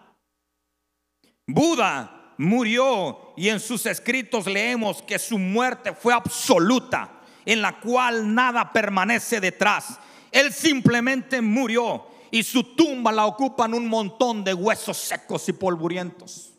[1.47, 8.35] Buda murió y en sus escritos leemos que su muerte fue absoluta, en la cual
[8.35, 9.99] nada permanece detrás.
[10.33, 16.53] Él simplemente murió y su tumba la ocupan un montón de huesos secos y polvorientos.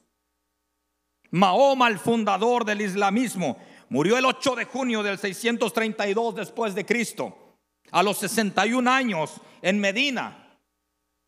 [1.29, 3.59] Mahoma, el fundador del islamismo,
[3.89, 7.59] murió el 8 de junio del 632 después de Cristo,
[7.91, 10.57] a los 61 años en Medina.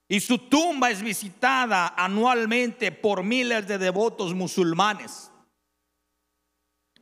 [0.07, 5.28] Y su tumba es visitada anualmente por miles de devotos musulmanes.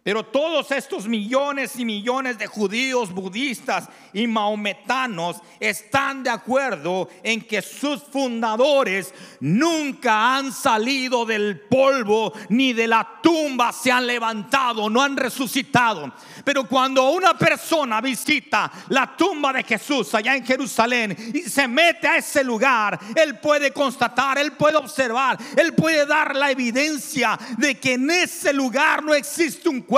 [0.08, 7.42] Pero todos estos millones y millones de judíos, budistas y maometanos están de acuerdo en
[7.42, 14.90] que sus fundadores nunca han salido del polvo ni de la tumba se han levantado,
[14.90, 16.14] no han resucitado.
[16.46, 22.08] Pero cuando una persona visita la tumba de Jesús allá en Jerusalén y se mete
[22.08, 27.78] a ese lugar, él puede constatar, él puede observar, él puede dar la evidencia de
[27.78, 29.97] que en ese lugar no existe un cuerpo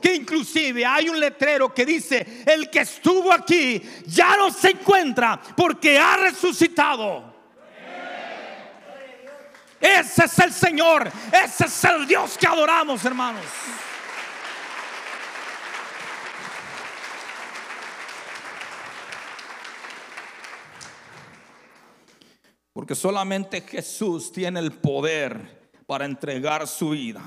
[0.00, 5.40] que inclusive hay un letrero que dice, el que estuvo aquí ya no se encuentra
[5.56, 7.36] porque ha resucitado.
[9.80, 13.44] Ese es el Señor, ese es el Dios que adoramos, hermanos.
[22.72, 27.22] Porque solamente Jesús tiene el poder para entregar su vida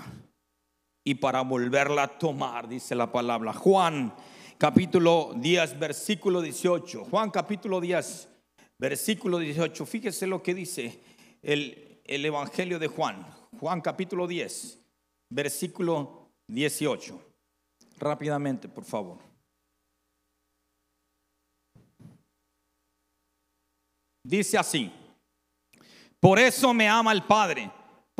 [1.03, 3.53] y para volverla a tomar, dice la palabra.
[3.53, 4.13] Juan
[4.57, 7.05] capítulo 10, versículo 18.
[7.05, 8.29] Juan capítulo 10,
[8.77, 9.85] versículo 18.
[9.85, 11.01] Fíjese lo que dice
[11.41, 13.25] el, el Evangelio de Juan.
[13.59, 14.79] Juan capítulo 10,
[15.31, 17.19] versículo 18.
[17.97, 19.17] Rápidamente, por favor.
[24.23, 24.91] Dice así,
[26.19, 27.71] por eso me ama el Padre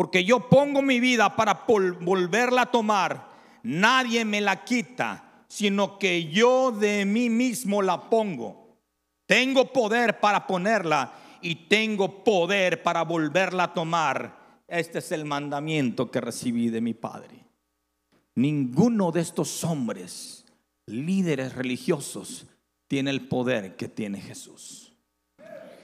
[0.01, 3.29] porque yo pongo mi vida para volverla a tomar.
[3.61, 8.79] Nadie me la quita, sino que yo de mí mismo la pongo.
[9.27, 14.63] Tengo poder para ponerla y tengo poder para volverla a tomar.
[14.67, 17.45] Este es el mandamiento que recibí de mi Padre.
[18.33, 20.47] Ninguno de estos hombres,
[20.87, 22.47] líderes religiosos,
[22.87, 24.93] tiene el poder que tiene Jesús.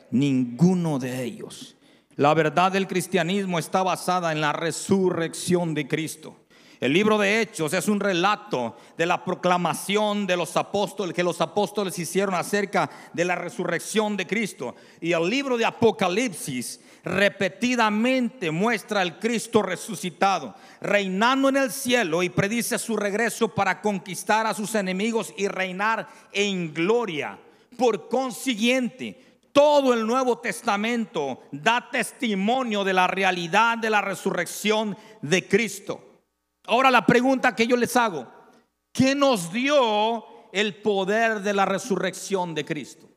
[0.10, 1.77] Ninguno de ellos.
[2.17, 6.36] La verdad del cristianismo está basada en la resurrección de Cristo.
[6.80, 11.41] El libro de Hechos es un relato de la proclamación de los apóstoles que los
[11.41, 14.75] apóstoles hicieron acerca de la resurrección de Cristo.
[14.99, 22.30] Y el libro de Apocalipsis repetidamente muestra al Cristo resucitado, reinando en el cielo y
[22.30, 27.38] predice su regreso para conquistar a sus enemigos y reinar en gloria.
[27.77, 29.27] Por consiguiente,
[29.58, 36.22] todo el Nuevo Testamento da testimonio de la realidad de la resurrección de Cristo.
[36.67, 38.31] Ahora la pregunta que yo les hago,
[38.94, 43.10] ¿qué nos dio el poder de la resurrección de Cristo?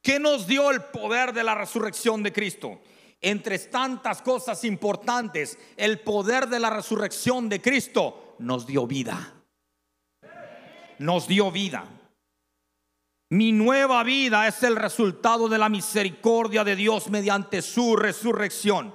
[0.00, 2.80] ¿Qué nos dio el poder de la resurrección de Cristo?
[3.20, 9.34] Entre tantas cosas importantes, el poder de la resurrección de Cristo nos dio vida.
[10.98, 11.97] Nos dio vida.
[13.30, 18.94] Mi nueva vida es el resultado de la misericordia de Dios mediante su resurrección.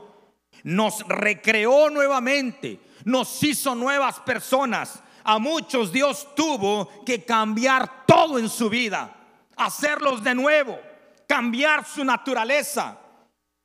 [0.64, 5.04] Nos recreó nuevamente, nos hizo nuevas personas.
[5.24, 9.16] A muchos Dios tuvo que cambiar todo en su vida,
[9.56, 10.80] hacerlos de nuevo,
[11.28, 13.00] cambiar su naturaleza.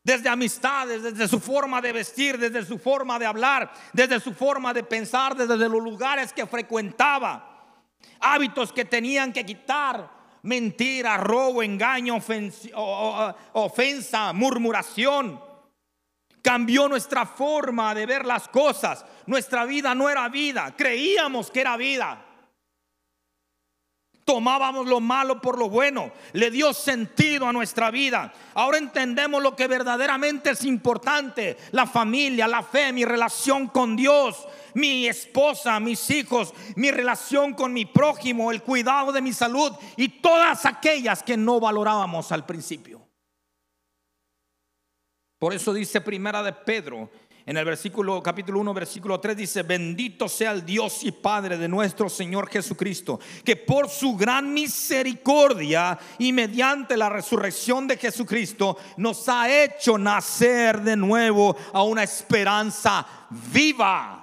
[0.05, 4.73] desde amistades, desde su forma de vestir, desde su forma de hablar, desde su forma
[4.73, 7.85] de pensar, desde los lugares que frecuentaba,
[8.19, 12.19] hábitos que tenían que quitar, mentira, robo, engaño,
[13.53, 15.41] ofensa, murmuración.
[16.43, 19.05] Cambió nuestra forma de ver las cosas.
[19.27, 22.25] Nuestra vida no era vida, creíamos que era vida.
[24.29, 26.13] Tomábamos lo malo por lo bueno.
[26.35, 28.31] Le dio sentido a nuestra vida.
[28.53, 31.57] Ahora entendemos lo que verdaderamente es importante.
[31.73, 37.73] La familia, la fe, mi relación con Dios, mi esposa, mis hijos, mi relación con
[37.73, 43.07] mi prójimo, el cuidado de mi salud y todas aquellas que no valorábamos al principio.
[45.39, 47.11] Por eso dice Primera de Pedro
[47.49, 51.67] en el versículo capítulo 1 versículo 3 dice, "Bendito sea el Dios y Padre de
[51.67, 59.27] nuestro Señor Jesucristo, que por su gran misericordia y mediante la resurrección de Jesucristo nos
[59.31, 64.18] ha hecho nacer de nuevo a una esperanza viva."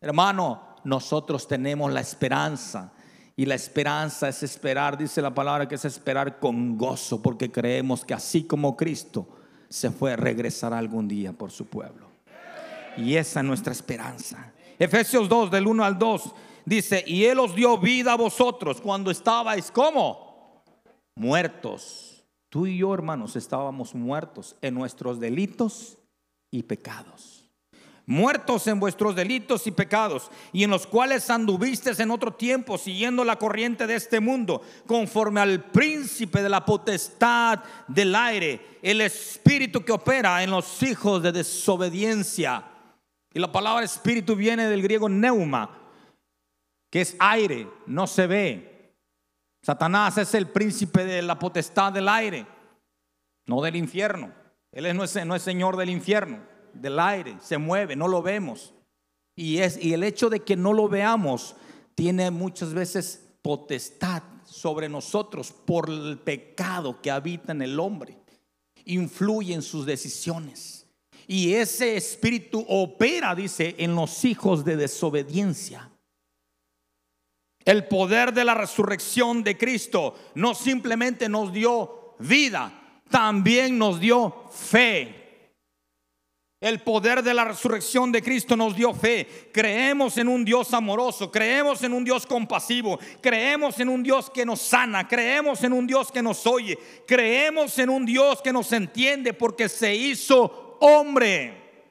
[0.00, 2.92] Hermano, nosotros tenemos la esperanza
[3.36, 8.04] y la esperanza es esperar, dice la palabra que es esperar con gozo, porque creemos
[8.04, 9.28] que así como Cristo
[9.68, 12.08] se fue, regresará algún día por su pueblo.
[12.96, 14.52] Y esa es nuestra esperanza.
[14.78, 16.34] Efesios 2, del 1 al 2,
[16.64, 20.64] dice, y Él os dio vida a vosotros cuando estabais como
[21.14, 22.24] muertos.
[22.48, 25.98] Tú y yo, hermanos, estábamos muertos en nuestros delitos
[26.50, 27.39] y pecados
[28.06, 33.24] muertos en vuestros delitos y pecados, y en los cuales anduvistes en otro tiempo, siguiendo
[33.24, 39.84] la corriente de este mundo, conforme al príncipe de la potestad del aire, el espíritu
[39.84, 42.64] que opera en los hijos de desobediencia
[43.32, 45.78] y la palabra espíritu viene del griego neuma,
[46.90, 48.96] que es aire, no se ve.
[49.62, 52.46] Satanás es el príncipe de la potestad del aire,
[53.46, 54.32] no del infierno.
[54.72, 56.40] Él no es, no es señor del infierno,
[56.74, 58.74] del aire, se mueve, no lo vemos.
[59.36, 61.56] Y, es, y el hecho de que no lo veamos
[61.94, 68.18] tiene muchas veces potestad sobre nosotros por el pecado que habita en el hombre.
[68.84, 70.86] Influye en sus decisiones.
[71.26, 75.90] Y ese espíritu opera, dice, en los hijos de desobediencia.
[77.64, 84.46] El poder de la resurrección de Cristo no simplemente nos dio vida, también nos dio
[84.50, 85.19] fe.
[86.60, 89.48] El poder de la resurrección de Cristo nos dio fe.
[89.50, 94.44] Creemos en un Dios amoroso, creemos en un Dios compasivo, creemos en un Dios que
[94.44, 98.70] nos sana, creemos en un Dios que nos oye, creemos en un Dios que nos
[98.72, 101.86] entiende porque se hizo hombre.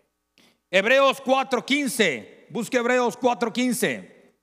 [0.69, 4.35] Hebreos 4:15, busque Hebreos 4:15.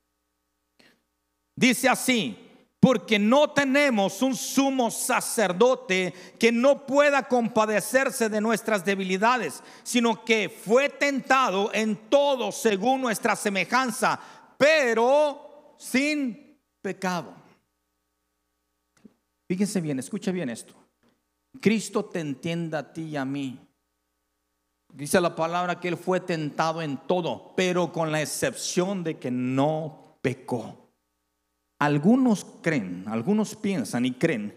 [1.54, 2.45] Dice así,
[2.86, 10.48] porque no tenemos un sumo sacerdote que no pueda compadecerse de nuestras debilidades, sino que
[10.48, 14.20] fue tentado en todo según nuestra semejanza,
[14.56, 17.34] pero sin pecado.
[19.48, 20.72] Fíjense bien, escucha bien esto.
[21.60, 23.58] Cristo te entienda a ti y a mí
[24.94, 29.32] Dice la palabra que él fue tentado en todo, pero con la excepción de que
[29.32, 30.85] no pecó.
[31.78, 34.54] Algunos creen, algunos piensan y creen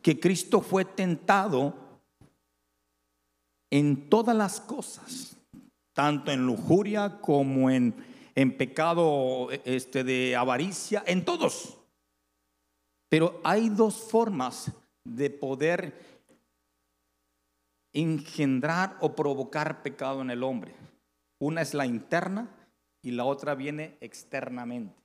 [0.00, 1.74] que Cristo fue tentado
[3.70, 5.36] en todas las cosas,
[5.92, 7.94] tanto en lujuria como en,
[8.34, 11.78] en pecado este, de avaricia, en todos.
[13.08, 14.70] Pero hay dos formas
[15.04, 15.94] de poder
[17.92, 20.74] engendrar o provocar pecado en el hombre.
[21.38, 22.48] Una es la interna
[23.02, 25.01] y la otra viene externamente.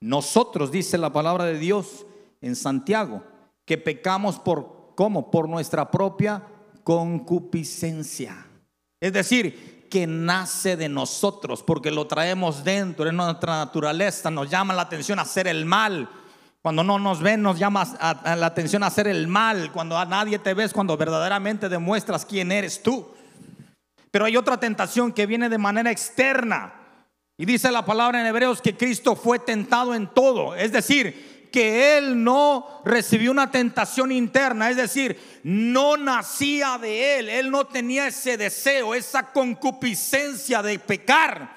[0.00, 2.06] Nosotros, dice la palabra de Dios
[2.40, 3.22] en Santiago,
[3.64, 5.30] que pecamos por ¿cómo?
[5.30, 6.42] Por nuestra propia
[6.82, 8.46] concupiscencia.
[9.00, 14.74] Es decir, que nace de nosotros porque lo traemos dentro, en nuestra naturaleza, nos llama
[14.74, 16.08] la atención hacer el mal,
[16.62, 17.84] cuando no nos ven, nos llama
[18.24, 19.72] la atención a hacer el mal.
[19.72, 23.08] Cuando a nadie te ves, cuando verdaderamente demuestras quién eres tú.
[24.10, 26.74] Pero hay otra tentación que viene de manera externa.
[27.40, 30.54] Y dice la palabra en Hebreos que Cristo fue tentado en todo.
[30.54, 34.68] Es decir, que Él no recibió una tentación interna.
[34.68, 37.30] Es decir, no nacía de Él.
[37.30, 41.56] Él no tenía ese deseo, esa concupiscencia de pecar.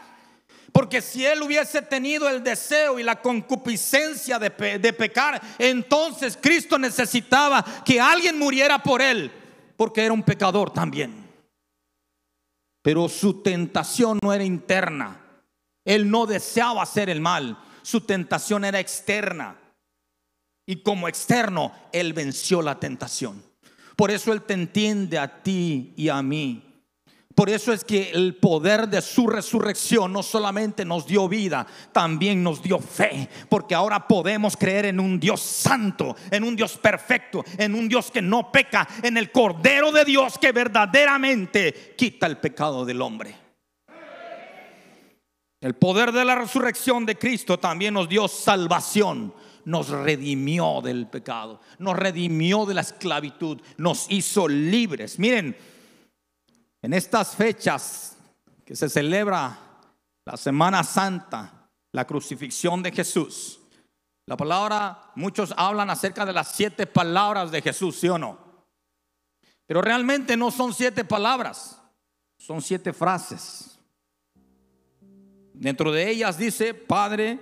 [0.72, 7.64] Porque si él hubiese tenido el deseo y la concupiscencia de, pecar, entonces Cristo necesitaba
[7.84, 9.32] que alguien muriera por él,
[9.76, 11.28] porque era un pecador también.
[12.82, 15.23] Pero su tentación no era interna.
[15.86, 17.58] Él no deseaba hacer el mal.
[17.82, 19.60] Su tentación era externa.
[20.66, 23.44] Y como externo, él venció la tentación.
[23.96, 26.70] Por eso Él te entiende a ti y a mí.
[27.36, 32.44] Por eso es que el poder de su resurrección no solamente nos dio vida, también
[32.44, 33.28] nos dio fe.
[33.50, 38.12] Porque ahora podemos creer en un Dios santo, en un Dios perfecto, en un Dios
[38.12, 43.43] que no peca, en el Cordero de Dios que verdaderamente quita el pecado del hombre.
[45.64, 49.34] El poder de la resurrección de Cristo también nos dio salvación
[49.66, 55.20] nos redimió del pecado, nos redimió de la esclavitud, nos hizo libres.
[55.20, 55.56] Miren,
[56.82, 58.18] en estas fechas
[58.66, 59.58] que se celebra
[60.26, 63.62] la Semana Santa, la crucifixión de Jesús,
[64.26, 68.38] la palabra, muchos hablan acerca de las siete palabras de Jesús, ¿sí o no?
[69.66, 71.80] Pero realmente no son siete palabras,
[72.38, 73.80] son siete frases.
[75.64, 77.40] Dentro de ellas dice, Padre,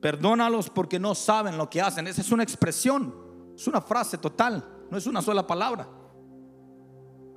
[0.00, 2.06] perdónalos porque no saben lo que hacen.
[2.06, 3.14] Esa es una expresión,
[3.54, 5.86] es una frase total, no es una sola palabra.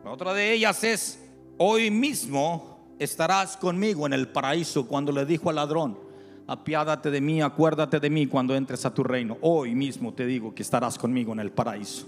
[0.05, 1.19] La otra de ellas es,
[1.59, 5.97] Hoy mismo estarás conmigo en el paraíso cuando le dijo al ladrón,
[6.45, 9.39] apiádate de mí, acuérdate de mí cuando entres a tu reino.
[9.41, 12.07] Hoy mismo te digo que estarás conmigo en el paraíso.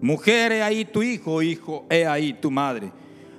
[0.00, 2.92] Mujer, he ahí tu hijo, hijo, he ahí tu madre.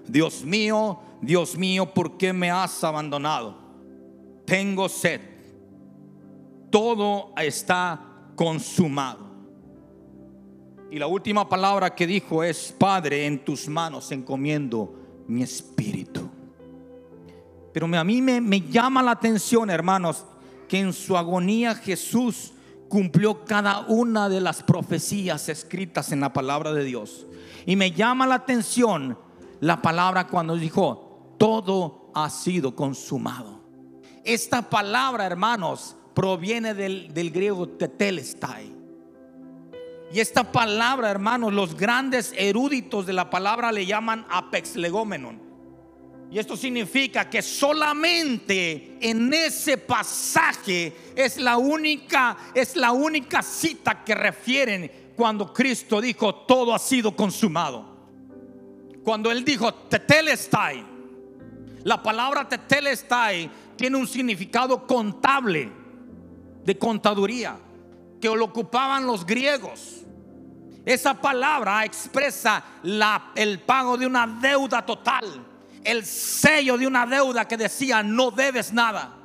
[0.05, 3.55] Dios mío, Dios mío, ¿por qué me has abandonado?
[4.45, 5.21] Tengo sed.
[6.69, 8.01] Todo está
[8.35, 9.29] consumado.
[10.89, 14.93] Y la última palabra que dijo es, Padre, en tus manos encomiendo
[15.27, 16.29] mi espíritu.
[17.71, 20.25] Pero a mí me, me llama la atención, hermanos,
[20.67, 22.51] que en su agonía Jesús
[22.89, 27.25] cumplió cada una de las profecías escritas en la palabra de Dios.
[27.65, 29.17] Y me llama la atención
[29.61, 31.10] la palabra cuando dijo,
[31.41, 33.59] todo ha sido consumado.
[34.23, 38.81] Esta palabra, hermanos, proviene del, del griego tetelestai
[40.13, 45.39] y esta palabra, hermanos, los grandes eruditos de la palabra le llaman apex legomenon.
[46.29, 54.03] Y esto significa que solamente en ese pasaje es la única es la única cita
[54.03, 57.85] que refieren cuando Cristo dijo todo ha sido consumado.
[59.03, 60.90] Cuando él dijo tetelestai,
[61.83, 65.71] la palabra tetelestai tiene un significado contable
[66.63, 67.57] de contaduría
[68.19, 70.03] que lo ocupaban los griegos.
[70.85, 72.63] Esa palabra expresa
[73.35, 75.25] el pago de una deuda total,
[75.83, 79.17] el sello de una deuda que decía no debes nada.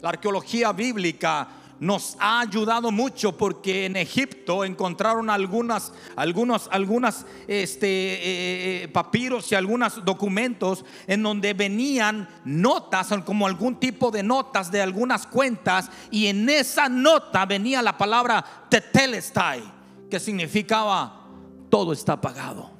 [0.00, 1.48] La arqueología bíblica
[1.84, 9.52] nos ha ayudado mucho porque en Egipto encontraron algunas, algunos, algunas este, eh, eh, papiros
[9.52, 15.90] y algunos documentos en donde venían notas, como algún tipo de notas de algunas cuentas,
[16.10, 19.62] y en esa nota venía la palabra tetelestai
[20.10, 21.28] que significaba
[21.68, 22.73] todo está pagado.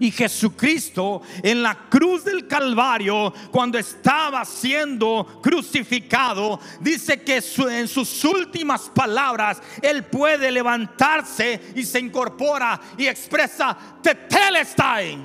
[0.00, 8.24] Y Jesucristo en la cruz del Calvario, cuando estaba siendo crucificado, dice que en sus
[8.24, 15.18] últimas palabras, Él puede levantarse y se incorpora y expresa, Tetelestai.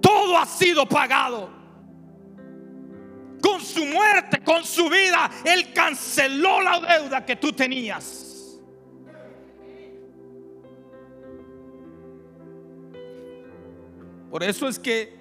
[0.00, 1.64] Todo ha sido pagado
[3.44, 8.23] con su muerte, con su vida, Él canceló la deuda que tú tenías.
[14.34, 15.14] Por eso es que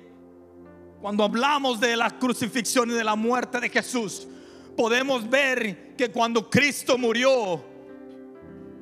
[1.00, 4.28] cuando hablamos de la crucifixión y de la muerte de Jesús,
[4.76, 7.64] podemos ver que cuando Cristo murió,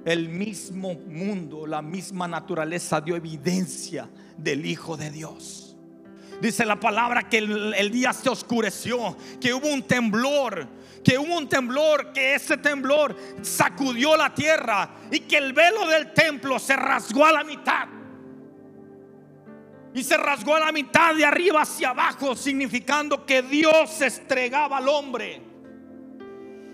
[0.05, 5.75] el mismo mundo, la misma naturaleza dio evidencia del Hijo de Dios.
[6.39, 10.65] Dice la palabra que el, día se oscureció, que hubo un temblor,
[11.03, 16.13] que hubo un temblor, que ese temblor sacudió la tierra y que el velo del
[16.13, 18.00] templo se rasgó a la mitad.
[19.93, 24.87] Y se rasgó a la mitad de arriba hacia abajo, significando que Dios estregaba al
[24.87, 25.41] hombre.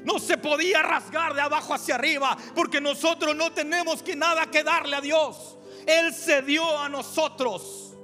[0.03, 4.63] No se podía rasgar de abajo hacia arriba, porque nosotros no tenemos que nada que
[4.63, 5.57] darle a Dios.
[5.85, 7.95] Él se dio a nosotros.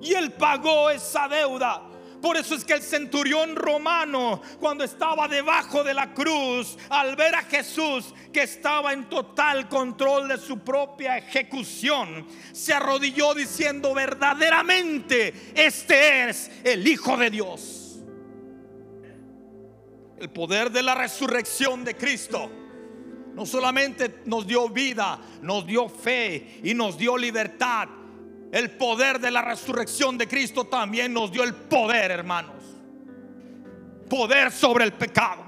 [0.00, 1.82] Y él pagó esa deuda.
[2.20, 7.34] Por eso es que el centurión romano, cuando estaba debajo de la cruz, al ver
[7.34, 15.52] a Jesús que estaba en total control de su propia ejecución, se arrodilló diciendo verdaderamente,
[15.54, 18.00] este es el Hijo de Dios.
[20.18, 22.50] El poder de la resurrección de Cristo
[23.34, 27.86] no solamente nos dio vida, nos dio fe y nos dio libertad
[28.52, 32.54] el poder de la resurrección de Cristo también nos dio el poder, hermanos.
[34.08, 35.44] Poder sobre el pecado.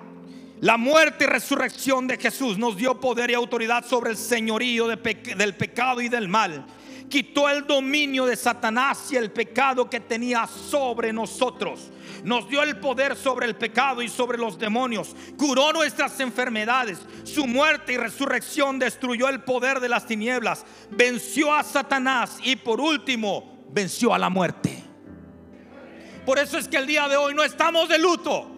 [0.60, 5.54] La muerte y resurrección de Jesús nos dio poder y autoridad sobre el señorío del
[5.54, 6.66] pecado y del mal.
[7.08, 11.90] Quitó el dominio de Satanás y el pecado que tenía sobre nosotros.
[12.24, 15.14] Nos dio el poder sobre el pecado y sobre los demonios.
[15.36, 16.98] Curó nuestras enfermedades.
[17.24, 20.64] Su muerte y resurrección destruyó el poder de las tinieblas.
[20.90, 24.82] Venció a Satanás y por último venció a la muerte.
[26.26, 28.50] Por eso es que el día de hoy no estamos de luto.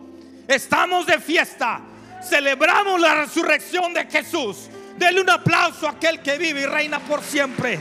[0.48, 1.80] Estamos de fiesta.
[2.22, 4.68] Celebramos la resurrección de Jesús.
[4.98, 7.78] Dele un aplauso a aquel que vive y reina por siempre.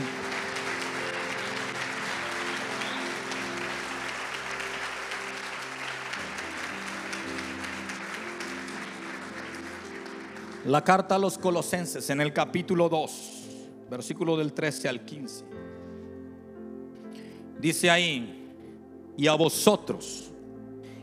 [10.66, 13.10] La carta a los colosenses en el capítulo 2,
[13.90, 15.44] versículo del 13 al 15.
[17.58, 18.52] Dice ahí,
[19.16, 20.30] y a vosotros,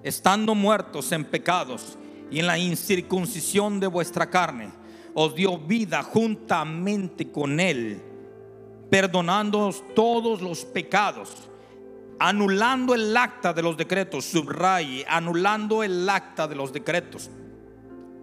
[0.03, 1.97] estando muertos en pecados
[2.29, 4.69] y en la incircuncisión de vuestra carne,
[5.15, 7.99] os dio vida juntamente con Él,
[8.91, 11.31] perdonándoos todos los pecados,
[12.19, 17.31] anulando el acta de los decretos, subraye, anulando el acta de los decretos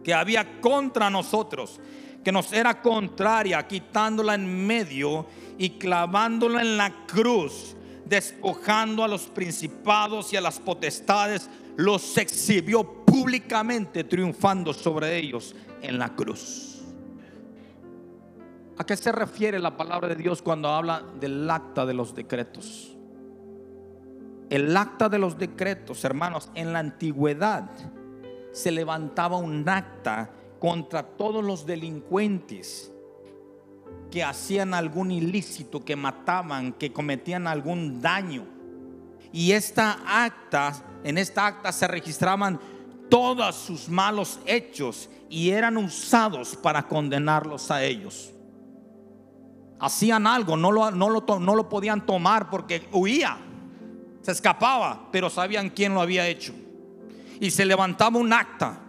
[0.04, 1.80] que había contra nosotros,
[2.22, 5.26] que nos era contraria, quitándola en medio
[5.58, 7.74] y clavándola en la cruz
[8.04, 15.98] despojando a los principados y a las potestades, los exhibió públicamente, triunfando sobre ellos en
[15.98, 16.82] la cruz.
[18.76, 22.96] ¿A qué se refiere la palabra de Dios cuando habla del acta de los decretos?
[24.50, 27.70] El acta de los decretos, hermanos, en la antigüedad
[28.54, 30.30] se levantaba un acta
[30.60, 32.90] contra todos los delincuentes
[34.10, 38.46] que hacían algún ilícito, que mataban, que cometían algún daño.
[39.32, 42.60] Y esta acta, en esta acta se registraban
[43.10, 48.32] todos sus malos hechos y eran usados para condenarlos a ellos.
[49.80, 53.36] Hacían algo, no lo, no lo, no lo podían tomar porque huía,
[54.22, 56.54] se escapaba, pero sabían quién lo había hecho.
[57.40, 58.80] Y se levantaba un acta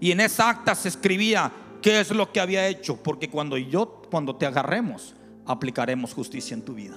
[0.00, 4.02] y en esa acta se escribía qué es lo que había hecho, porque cuando yo
[4.10, 5.14] cuando te agarremos,
[5.46, 6.96] aplicaremos justicia en tu vida.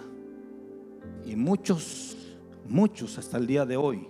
[1.26, 2.18] Y muchos,
[2.68, 4.08] muchos hasta el día de hoy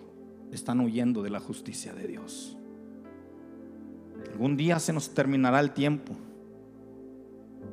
[0.52, 2.56] están huyendo de la justicia de Dios.
[4.32, 6.14] Algún día se nos terminará el tiempo.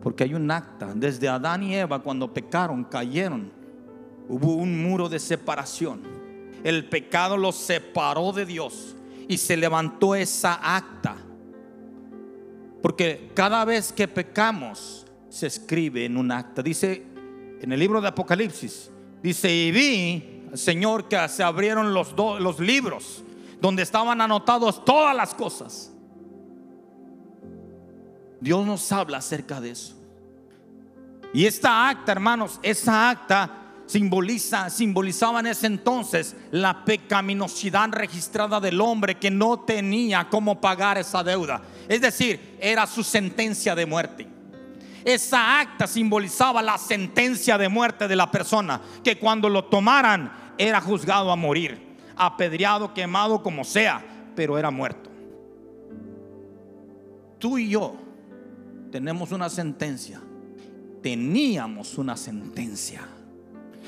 [0.03, 0.93] Porque hay un acta.
[0.95, 3.53] Desde Adán y Eva, cuando pecaron, cayeron,
[4.29, 6.01] hubo un muro de separación.
[6.65, 8.97] El pecado los separó de Dios
[9.31, 11.17] y se levantó esa acta.
[12.83, 16.65] Porque cada vez que pecamos, se escribe en un acta.
[16.65, 17.07] Dice
[17.61, 18.91] en el libro de Apocalipsis,
[19.23, 23.23] dice, y vi, Señor, que se abrieron los, los libros
[23.61, 25.93] donde estaban anotados todas las cosas.
[28.41, 29.95] Dios nos habla acerca de eso.
[31.33, 33.60] Y esta acta, hermanos, esa acta
[33.91, 40.97] simboliza, simbolizaba en ese entonces la pecaminosidad registrada del hombre que no tenía cómo pagar
[40.97, 41.61] esa deuda.
[41.89, 44.29] Es decir, era su sentencia de muerte.
[45.05, 50.81] Esa acta simbolizaba la sentencia de muerte de la persona, que cuando lo tomaran era
[50.81, 54.05] juzgado a morir, apedreado, quemado, como sea,
[54.37, 55.11] pero era muerto.
[57.41, 57.97] Tú y yo
[58.93, 60.21] tenemos una sentencia,
[61.03, 63.09] teníamos una sentencia.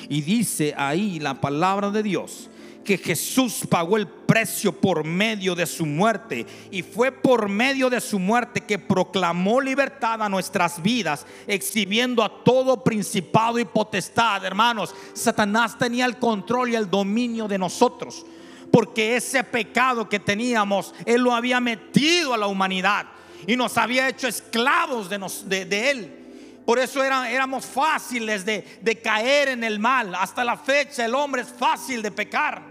[0.09, 2.49] Y dice ahí la palabra de Dios
[2.83, 6.47] que Jesús pagó el precio por medio de su muerte.
[6.71, 12.43] Y fue por medio de su muerte que proclamó libertad a nuestras vidas, exhibiendo a
[12.45, 14.45] todo principado y potestad.
[14.45, 18.27] Hermanos, Satanás tenía el control y el dominio de nosotros.
[18.71, 23.07] Porque ese pecado que teníamos, Él lo había metido a la humanidad
[23.47, 26.22] y nos había hecho esclavos de, de, Él.
[26.65, 30.15] Por eso éramos fáciles de, de caer en el mal.
[30.15, 32.63] Hasta la fecha el hombre es fácil de pecar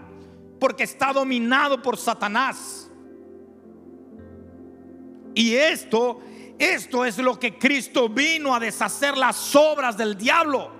[0.58, 2.88] porque está dominado por Satanás.
[5.34, 6.20] Y esto,
[6.58, 10.70] esto es lo que Cristo vino a deshacer las obras del diablo.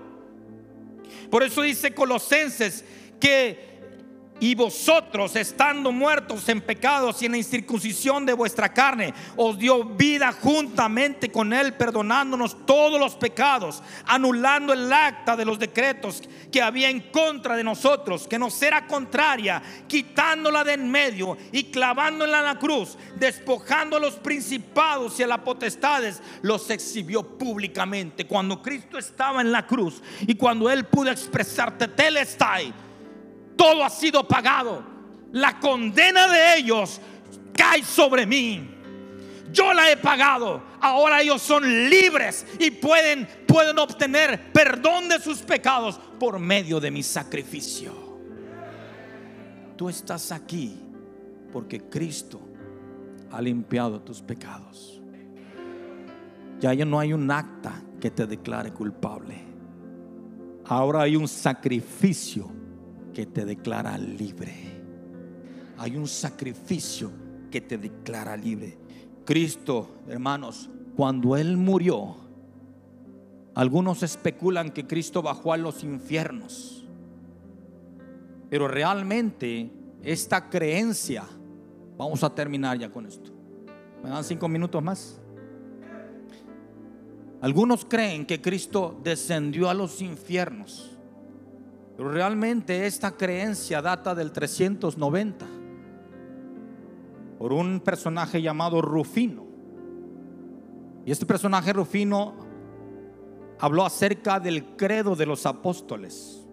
[1.29, 2.85] Por eso dice Colosenses
[3.19, 3.72] que
[4.43, 9.85] y vosotros, estando muertos en pecados y en la incircuncisión de vuestra carne, os dio
[9.85, 16.21] vida juntamente con Él, perdonándonos todos los pecados, anulando el acta de los decretos
[16.51, 21.63] que había en contra de nosotros, que nos era contraria, quitándola de en medio y
[21.71, 28.27] clavándola en la cruz, despojando a los principados y a las potestades, los exhibió públicamente.
[28.27, 32.73] Cuando Cristo estaba en la cruz y cuando Él pudo expresarte, Telestai
[33.55, 34.83] todo ha sido pagado.
[35.31, 37.01] La condena de ellos
[37.55, 38.69] cae sobre mí.
[39.51, 40.63] Yo la he pagado.
[40.81, 46.91] Ahora ellos son libres y pueden, pueden obtener perdón de sus pecados por medio de
[46.91, 47.93] mi sacrificio.
[49.75, 50.79] Tú estás aquí
[51.51, 52.41] porque Cristo
[53.31, 55.01] ha limpiado tus pecados.
[56.59, 59.43] Ya no hay un acta que te declare culpable.
[60.65, 62.49] Ahora hay un sacrificio
[63.13, 64.53] que te declara libre.
[65.77, 67.11] Hay un sacrificio
[67.51, 68.77] que te declara libre.
[69.25, 72.15] Cristo, hermanos, cuando Él murió,
[73.55, 76.85] algunos especulan que Cristo bajó a los infiernos.
[78.49, 79.71] Pero realmente
[80.03, 81.23] esta creencia,
[81.97, 83.31] vamos a terminar ya con esto.
[84.03, 85.19] ¿Me dan cinco minutos más?
[87.41, 90.92] Algunos creen que Cristo descendió a los infiernos.
[91.95, 95.45] Pero realmente esta creencia data del 390
[97.37, 99.45] por un personaje llamado Rufino.
[101.05, 102.35] Y este personaje Rufino
[103.59, 106.45] habló acerca del credo de los apóstoles.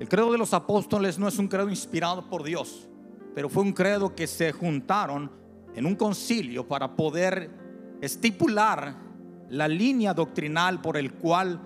[0.00, 2.88] El credo de los apóstoles no es un credo inspirado por Dios,
[3.34, 5.30] pero fue un credo que se juntaron
[5.74, 7.50] en un concilio para poder
[8.00, 8.96] estipular
[9.48, 11.60] la línea doctrinal por el cual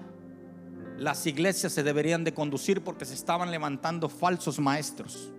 [0.99, 5.33] las iglesias se deberían de conducir porque se estaban levantando falsos maestros.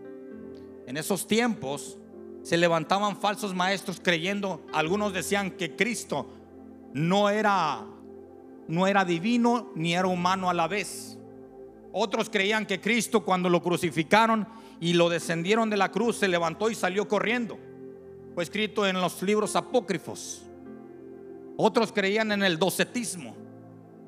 [0.87, 1.97] En esos tiempos
[2.41, 6.27] se levantaban falsos maestros creyendo, algunos decían que Cristo
[6.93, 7.85] no era
[8.67, 11.17] no era divino ni era humano a la vez.
[11.91, 14.47] Otros creían que Cristo cuando lo crucificaron
[14.79, 17.57] y lo descendieron de la cruz se levantó y salió corriendo.
[18.33, 20.43] Fue escrito en los libros apócrifos.
[21.55, 23.35] Otros creían en el docetismo.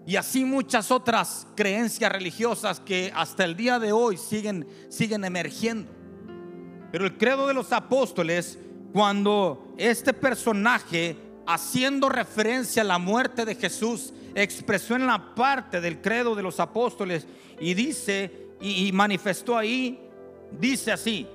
[0.08, 5.92] Y así muchas otras creencias religiosas que hasta el día de hoy siguen, siguen emergiendo.
[6.92, 8.60] Pero el credo de los apóstoles,
[8.94, 16.02] cuando este personaje, haciendo referencia a la muerte de Jesús, expresó en la parte del
[16.02, 17.26] credo de los apóstoles
[17.60, 20.00] y dice y, manifestó ahí,
[20.52, 21.28] dice así,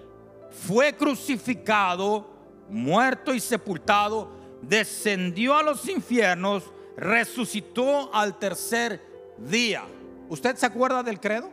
[0.51, 2.29] fue crucificado,
[2.69, 4.31] muerto y sepultado,
[4.63, 6.65] descendió a los infiernos,
[6.97, 9.01] resucitó al tercer
[9.39, 9.85] día.
[10.29, 11.51] ¿Usted se acuerda del credo?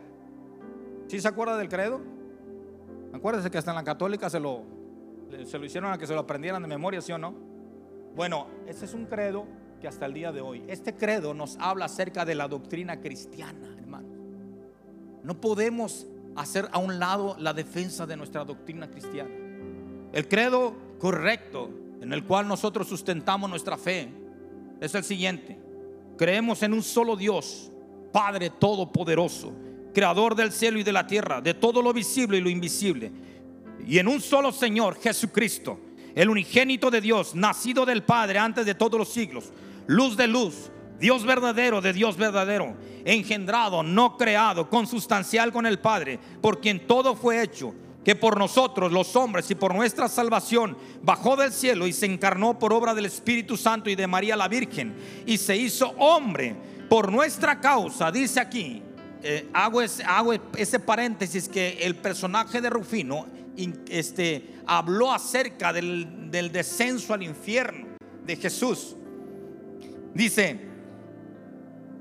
[1.08, 2.00] ¿Sí se acuerda del credo?
[3.12, 4.62] Acuérdense que hasta en la católica se lo,
[5.44, 7.34] se lo hicieron a que se lo aprendieran de memoria, ¿sí o no?
[8.14, 9.46] Bueno, ese es un credo
[9.80, 13.74] que hasta el día de hoy, este credo nos habla acerca de la doctrina cristiana,
[13.78, 14.08] hermano.
[15.22, 19.30] No podemos hacer a un lado la defensa de nuestra doctrina cristiana.
[20.12, 21.70] El credo correcto
[22.00, 24.08] en el cual nosotros sustentamos nuestra fe
[24.80, 25.58] es el siguiente.
[26.16, 27.70] Creemos en un solo Dios,
[28.12, 29.52] Padre Todopoderoso
[29.98, 33.10] creador del cielo y de la tierra, de todo lo visible y lo invisible.
[33.84, 35.80] Y en un solo Señor, Jesucristo,
[36.14, 39.52] el unigénito de Dios, nacido del Padre antes de todos los siglos,
[39.88, 40.70] luz de luz,
[41.00, 47.16] Dios verdadero de Dios verdadero, engendrado, no creado, consustancial con el Padre, por quien todo
[47.16, 47.74] fue hecho,
[48.04, 52.58] que por nosotros los hombres y por nuestra salvación bajó del cielo y se encarnó
[52.58, 54.94] por obra del Espíritu Santo y de María la Virgen,
[55.26, 56.56] y se hizo hombre
[56.88, 58.82] por nuestra causa, dice aquí,
[59.22, 60.04] eh, hago, ese,
[60.56, 63.26] ese, paréntesis que el personaje de Rufino
[63.88, 67.88] este, habló acerca del descenso al infierno
[68.24, 68.94] de Jesús.
[70.14, 70.60] Dice,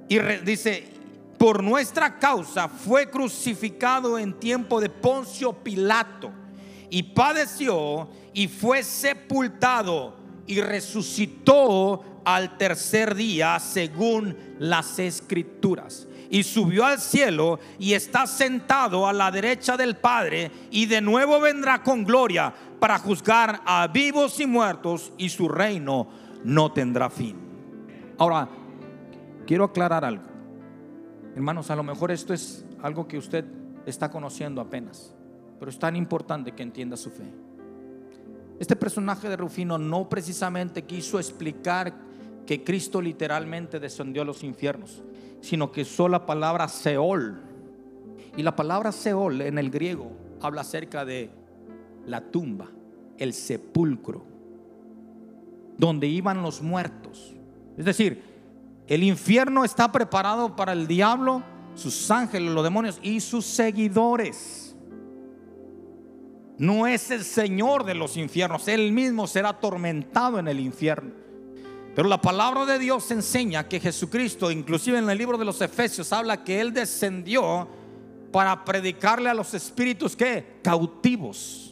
[0.07, 0.83] y dice,
[1.37, 6.31] por nuestra causa fue crucificado en tiempo de Poncio Pilato
[6.89, 10.15] y padeció y fue sepultado
[10.45, 19.07] y resucitó al tercer día según las escrituras y subió al cielo y está sentado
[19.07, 24.39] a la derecha del Padre y de nuevo vendrá con gloria para juzgar a vivos
[24.39, 26.07] y muertos y su reino
[26.43, 27.35] no tendrá fin.
[28.17, 28.47] Ahora,
[29.45, 30.26] quiero aclarar algo.
[31.37, 33.45] Hermanos, a lo mejor esto es algo que usted
[33.85, 35.13] está conociendo apenas,
[35.59, 37.31] pero es tan importante que entienda su fe.
[38.59, 41.93] Este personaje de Rufino no precisamente quiso explicar
[42.45, 45.03] que Cristo literalmente descendió a los infiernos
[45.41, 47.39] sino que usó la palabra Seol.
[48.35, 50.11] Y la palabra Seol en el griego
[50.41, 51.29] habla acerca de
[52.05, 52.67] la tumba,
[53.17, 54.25] el sepulcro,
[55.77, 57.35] donde iban los muertos.
[57.77, 58.23] Es decir,
[58.87, 61.43] el infierno está preparado para el diablo,
[61.75, 64.75] sus ángeles, los demonios y sus seguidores.
[66.57, 71.11] No es el Señor de los infiernos, Él mismo será atormentado en el infierno.
[71.93, 76.13] Pero la palabra de Dios enseña que Jesucristo, inclusive en el libro de los Efesios,
[76.13, 77.67] habla que Él descendió
[78.31, 81.66] para predicarle a los espíritus que cautivos,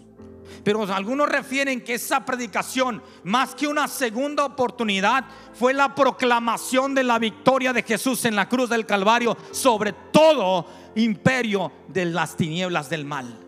[0.63, 7.03] Pero algunos refieren que esa predicación, más que una segunda oportunidad, fue la proclamación de
[7.03, 12.89] la victoria de Jesús en la cruz del Calvario sobre todo imperio de las tinieblas
[12.89, 13.39] del mal.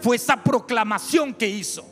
[0.00, 1.84] Fue esa proclamación que hizo.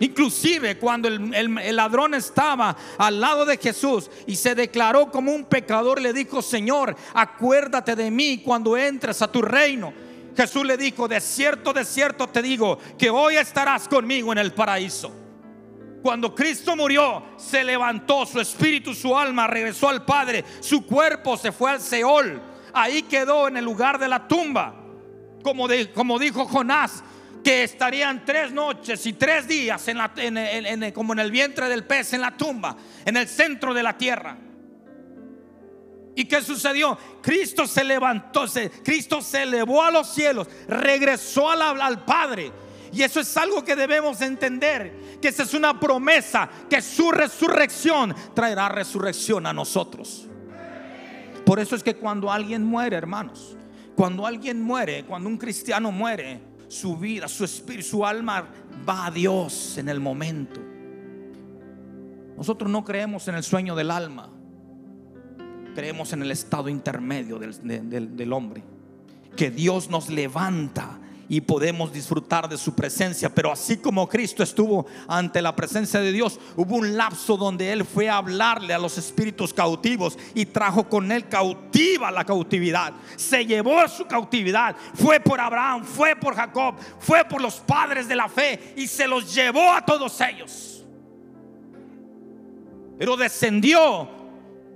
[0.00, 6.00] Inclusive cuando el, ladrón estaba al lado de Jesús y se declaró como un pecador,
[6.00, 9.92] le dijo, Señor, acuérdate de mí cuando entres a tu reino.
[10.38, 14.54] Jesús le dijo, de cierto, de cierto te digo, que hoy estarás conmigo en el
[14.54, 15.12] paraíso.
[16.00, 21.50] Cuando Cristo murió, se levantó su espíritu, su alma regresó al Padre, su cuerpo se
[21.50, 22.40] fue al Seol.
[22.72, 24.76] Ahí quedó en el lugar de la tumba.
[25.42, 27.02] Como, como dijo Jonás,
[27.42, 32.20] que estarían tres noches y tres días en como en el vientre del pez, en
[32.20, 34.36] la tumba, en el centro de la tierra.
[36.18, 36.98] ¿Y qué sucedió?
[37.22, 38.46] Cristo se levantó,
[38.82, 42.50] Cristo se elevó a los cielos, regresó al, al Padre.
[42.92, 48.16] Y eso es algo que debemos entender, que esa es una promesa, que su resurrección
[48.34, 50.26] traerá resurrección a nosotros.
[51.46, 53.56] Por eso es que cuando alguien muere, hermanos,
[53.94, 58.44] cuando alguien muere, cuando un cristiano muere, su vida, su espíritu, su alma
[58.88, 60.60] va a Dios en el momento.
[62.36, 64.30] Nosotros no creemos en el sueño del alma,
[65.78, 68.64] creemos en el estado intermedio del, del hombre,
[69.36, 70.98] que Dios nos levanta
[71.28, 73.32] y podemos disfrutar de su presencia.
[73.32, 77.84] Pero así como Cristo estuvo ante la presencia de Dios, hubo un lapso donde Él
[77.84, 82.92] fue a hablarle a los espíritus cautivos y trajo con Él cautiva la cautividad.
[83.14, 84.74] Se llevó su cautividad.
[84.94, 89.06] Fue por Abraham, fue por Jacob, fue por los padres de la fe y se
[89.06, 90.84] los llevó a todos ellos.
[92.98, 94.17] Pero descendió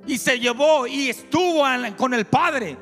[0.07, 1.65] y se llevó y estuvo
[1.97, 2.77] con el Padre.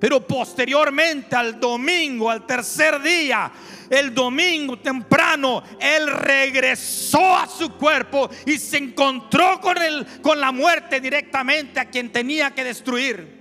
[0.00, 3.50] Pero posteriormente al domingo, al tercer día,
[3.90, 10.52] el domingo temprano, él regresó a su cuerpo y se encontró con, él, con la
[10.52, 13.38] muerte directamente a quien tenía que destruir.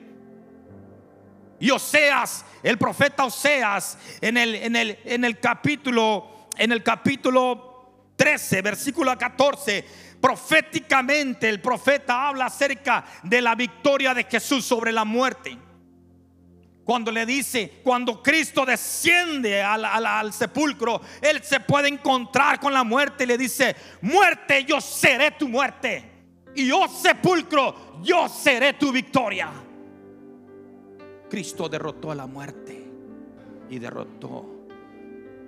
[1.60, 7.68] Y Oseas, el profeta Oseas, en el, en el, en el capítulo, en el capítulo
[8.16, 9.86] 13, versículo 14,
[10.22, 15.58] proféticamente el profeta habla acerca de la victoria de Jesús sobre la muerte
[16.88, 23.26] cuando le dice, cuando Cristo desciende al, sepulcro, Él se puede encontrar con la muerte
[23.26, 26.10] y le dice, muerte, yo seré tu muerte.
[26.56, 29.52] Y oh sepulcro, yo seré tu victoria.
[31.30, 32.90] Cristo derrotó a la muerte
[33.70, 34.46] y derrotó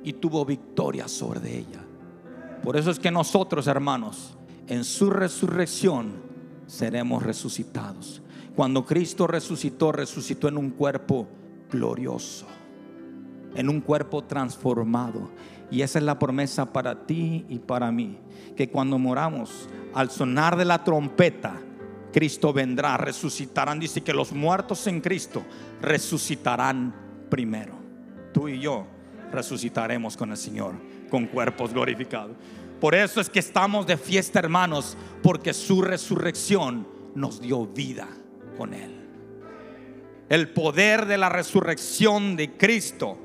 [0.03, 1.79] y tuvo victoria sobre ella.
[2.61, 4.37] Por eso es que nosotros, hermanos,
[4.69, 6.13] en su resurrección
[6.67, 8.21] seremos resucitados.
[8.55, 11.27] Cuando Cristo resucitó, resucitó en un cuerpo
[11.71, 12.45] glorioso,
[13.55, 15.31] en un cuerpo transformado.
[15.71, 18.19] Y esa es la promesa para ti y para mí,
[18.55, 21.59] que cuando moramos, al sonar de la trompeta,
[22.13, 23.79] Cristo vendrá, resucitarán.
[23.79, 25.43] Dice que los muertos en Cristo
[25.81, 26.93] resucitarán
[27.29, 27.73] primero.
[28.33, 28.85] Tú y yo
[29.31, 30.75] resucitaremos con el Señor,
[31.09, 32.35] con cuerpos glorificados.
[32.79, 38.07] Por eso es que estamos de fiesta, hermanos, porque su resurrección nos dio vida
[38.57, 38.95] con Él.
[40.29, 43.17] El poder de la resurrección de Cristo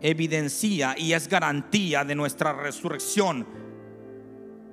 [0.00, 3.46] evidencia y es garantía de nuestra resurrección.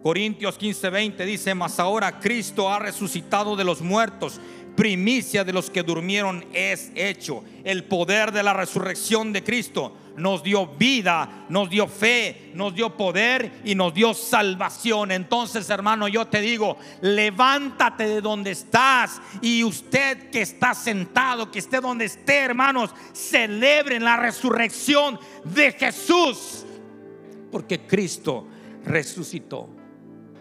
[0.01, 4.39] Corintios 15:20 dice, mas ahora Cristo ha resucitado de los muertos
[4.78, 7.43] primicia de los que durmieron es hecho.
[7.63, 12.95] El poder de la resurrección de Cristo nos dio vida, nos dio fe, nos dio
[12.95, 15.11] poder y nos dio salvación.
[15.11, 21.59] Entonces, hermano, yo te digo, levántate de donde estás y usted que está sentado, que
[21.59, 26.65] esté donde esté, hermanos, celebren la resurrección de Jesús,
[27.51, 28.47] porque Cristo
[28.86, 29.69] resucitó.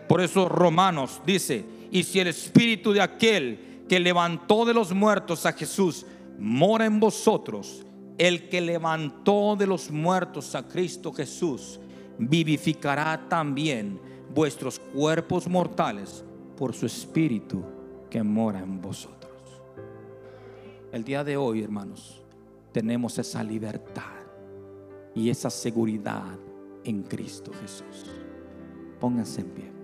[0.07, 5.47] Por eso Romanos dice, y si el espíritu de aquel que levantó de los muertos
[5.47, 6.07] a Jesús
[6.39, 7.85] mora en vosotros,
[8.19, 11.81] el que levantó de los muertos a Cristo Jesús
[12.19, 14.01] vivificará también
[14.35, 16.25] vuestros cuerpos mortales
[16.57, 17.63] por su espíritu
[18.11, 19.17] que mora en vosotros.
[20.93, 22.23] El día de hoy, hermanos,
[22.73, 24.03] tenemos esa libertad
[25.15, 26.39] y esa seguridad
[26.85, 28.11] en Cristo Jesús.
[29.01, 29.76] Pónganse en pie.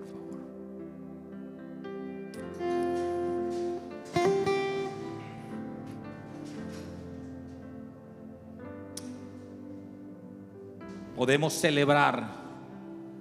[11.23, 12.31] Podemos celebrar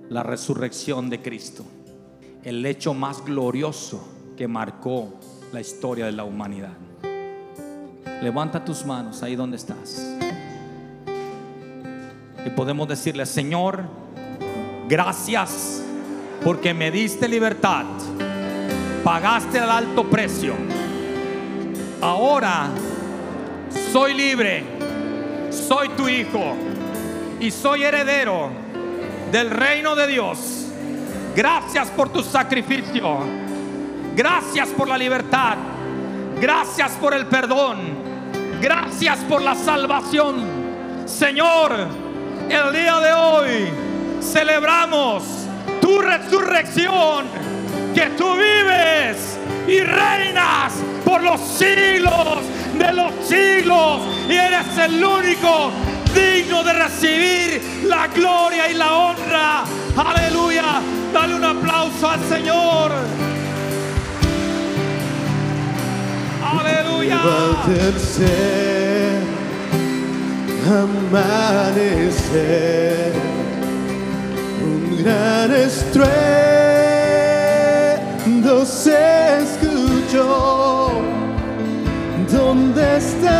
[0.10, 1.64] la resurrección de Cristo,
[2.44, 4.04] el hecho más glorioso
[4.36, 5.20] que marcó
[5.54, 6.74] la historia de la humanidad.
[8.24, 10.18] Levanta tus manos ahí donde estás.
[12.44, 13.84] Y podemos decirle, Señor,
[14.90, 15.84] gracias
[16.44, 17.86] porque me diste libertad,
[19.04, 20.56] pagaste el alto precio.
[22.02, 22.68] Ahora
[23.94, 24.64] soy libre,
[25.52, 26.56] soy tu hijo
[27.42, 28.52] y soy heredero
[29.32, 30.68] del reino de Dios.
[31.36, 33.18] Gracias por tu sacrificio.
[34.16, 35.58] Gracias por la libertad.
[36.40, 37.80] Gracias por el perdón.
[38.62, 40.46] Gracias por la salvación.
[41.06, 41.72] Señor,
[42.48, 43.70] el día de hoy
[44.22, 45.24] celebramos
[45.82, 47.26] tu resurrección,
[47.96, 50.74] que tú vives y reinas
[51.04, 52.38] por los siglos
[52.78, 55.72] de los siglos y eres el único
[56.14, 59.64] digno de recibir la gloria y la honra.
[59.96, 60.82] Aleluya.
[61.14, 62.92] Dale un aplauso al Señor.
[66.44, 67.20] Aleluya.
[67.24, 68.28] Levantarse,
[71.12, 72.32] amanecer,
[74.64, 76.22] un gran estruendo
[78.66, 80.92] se escuchó.
[82.32, 83.32] ¿Dónde está?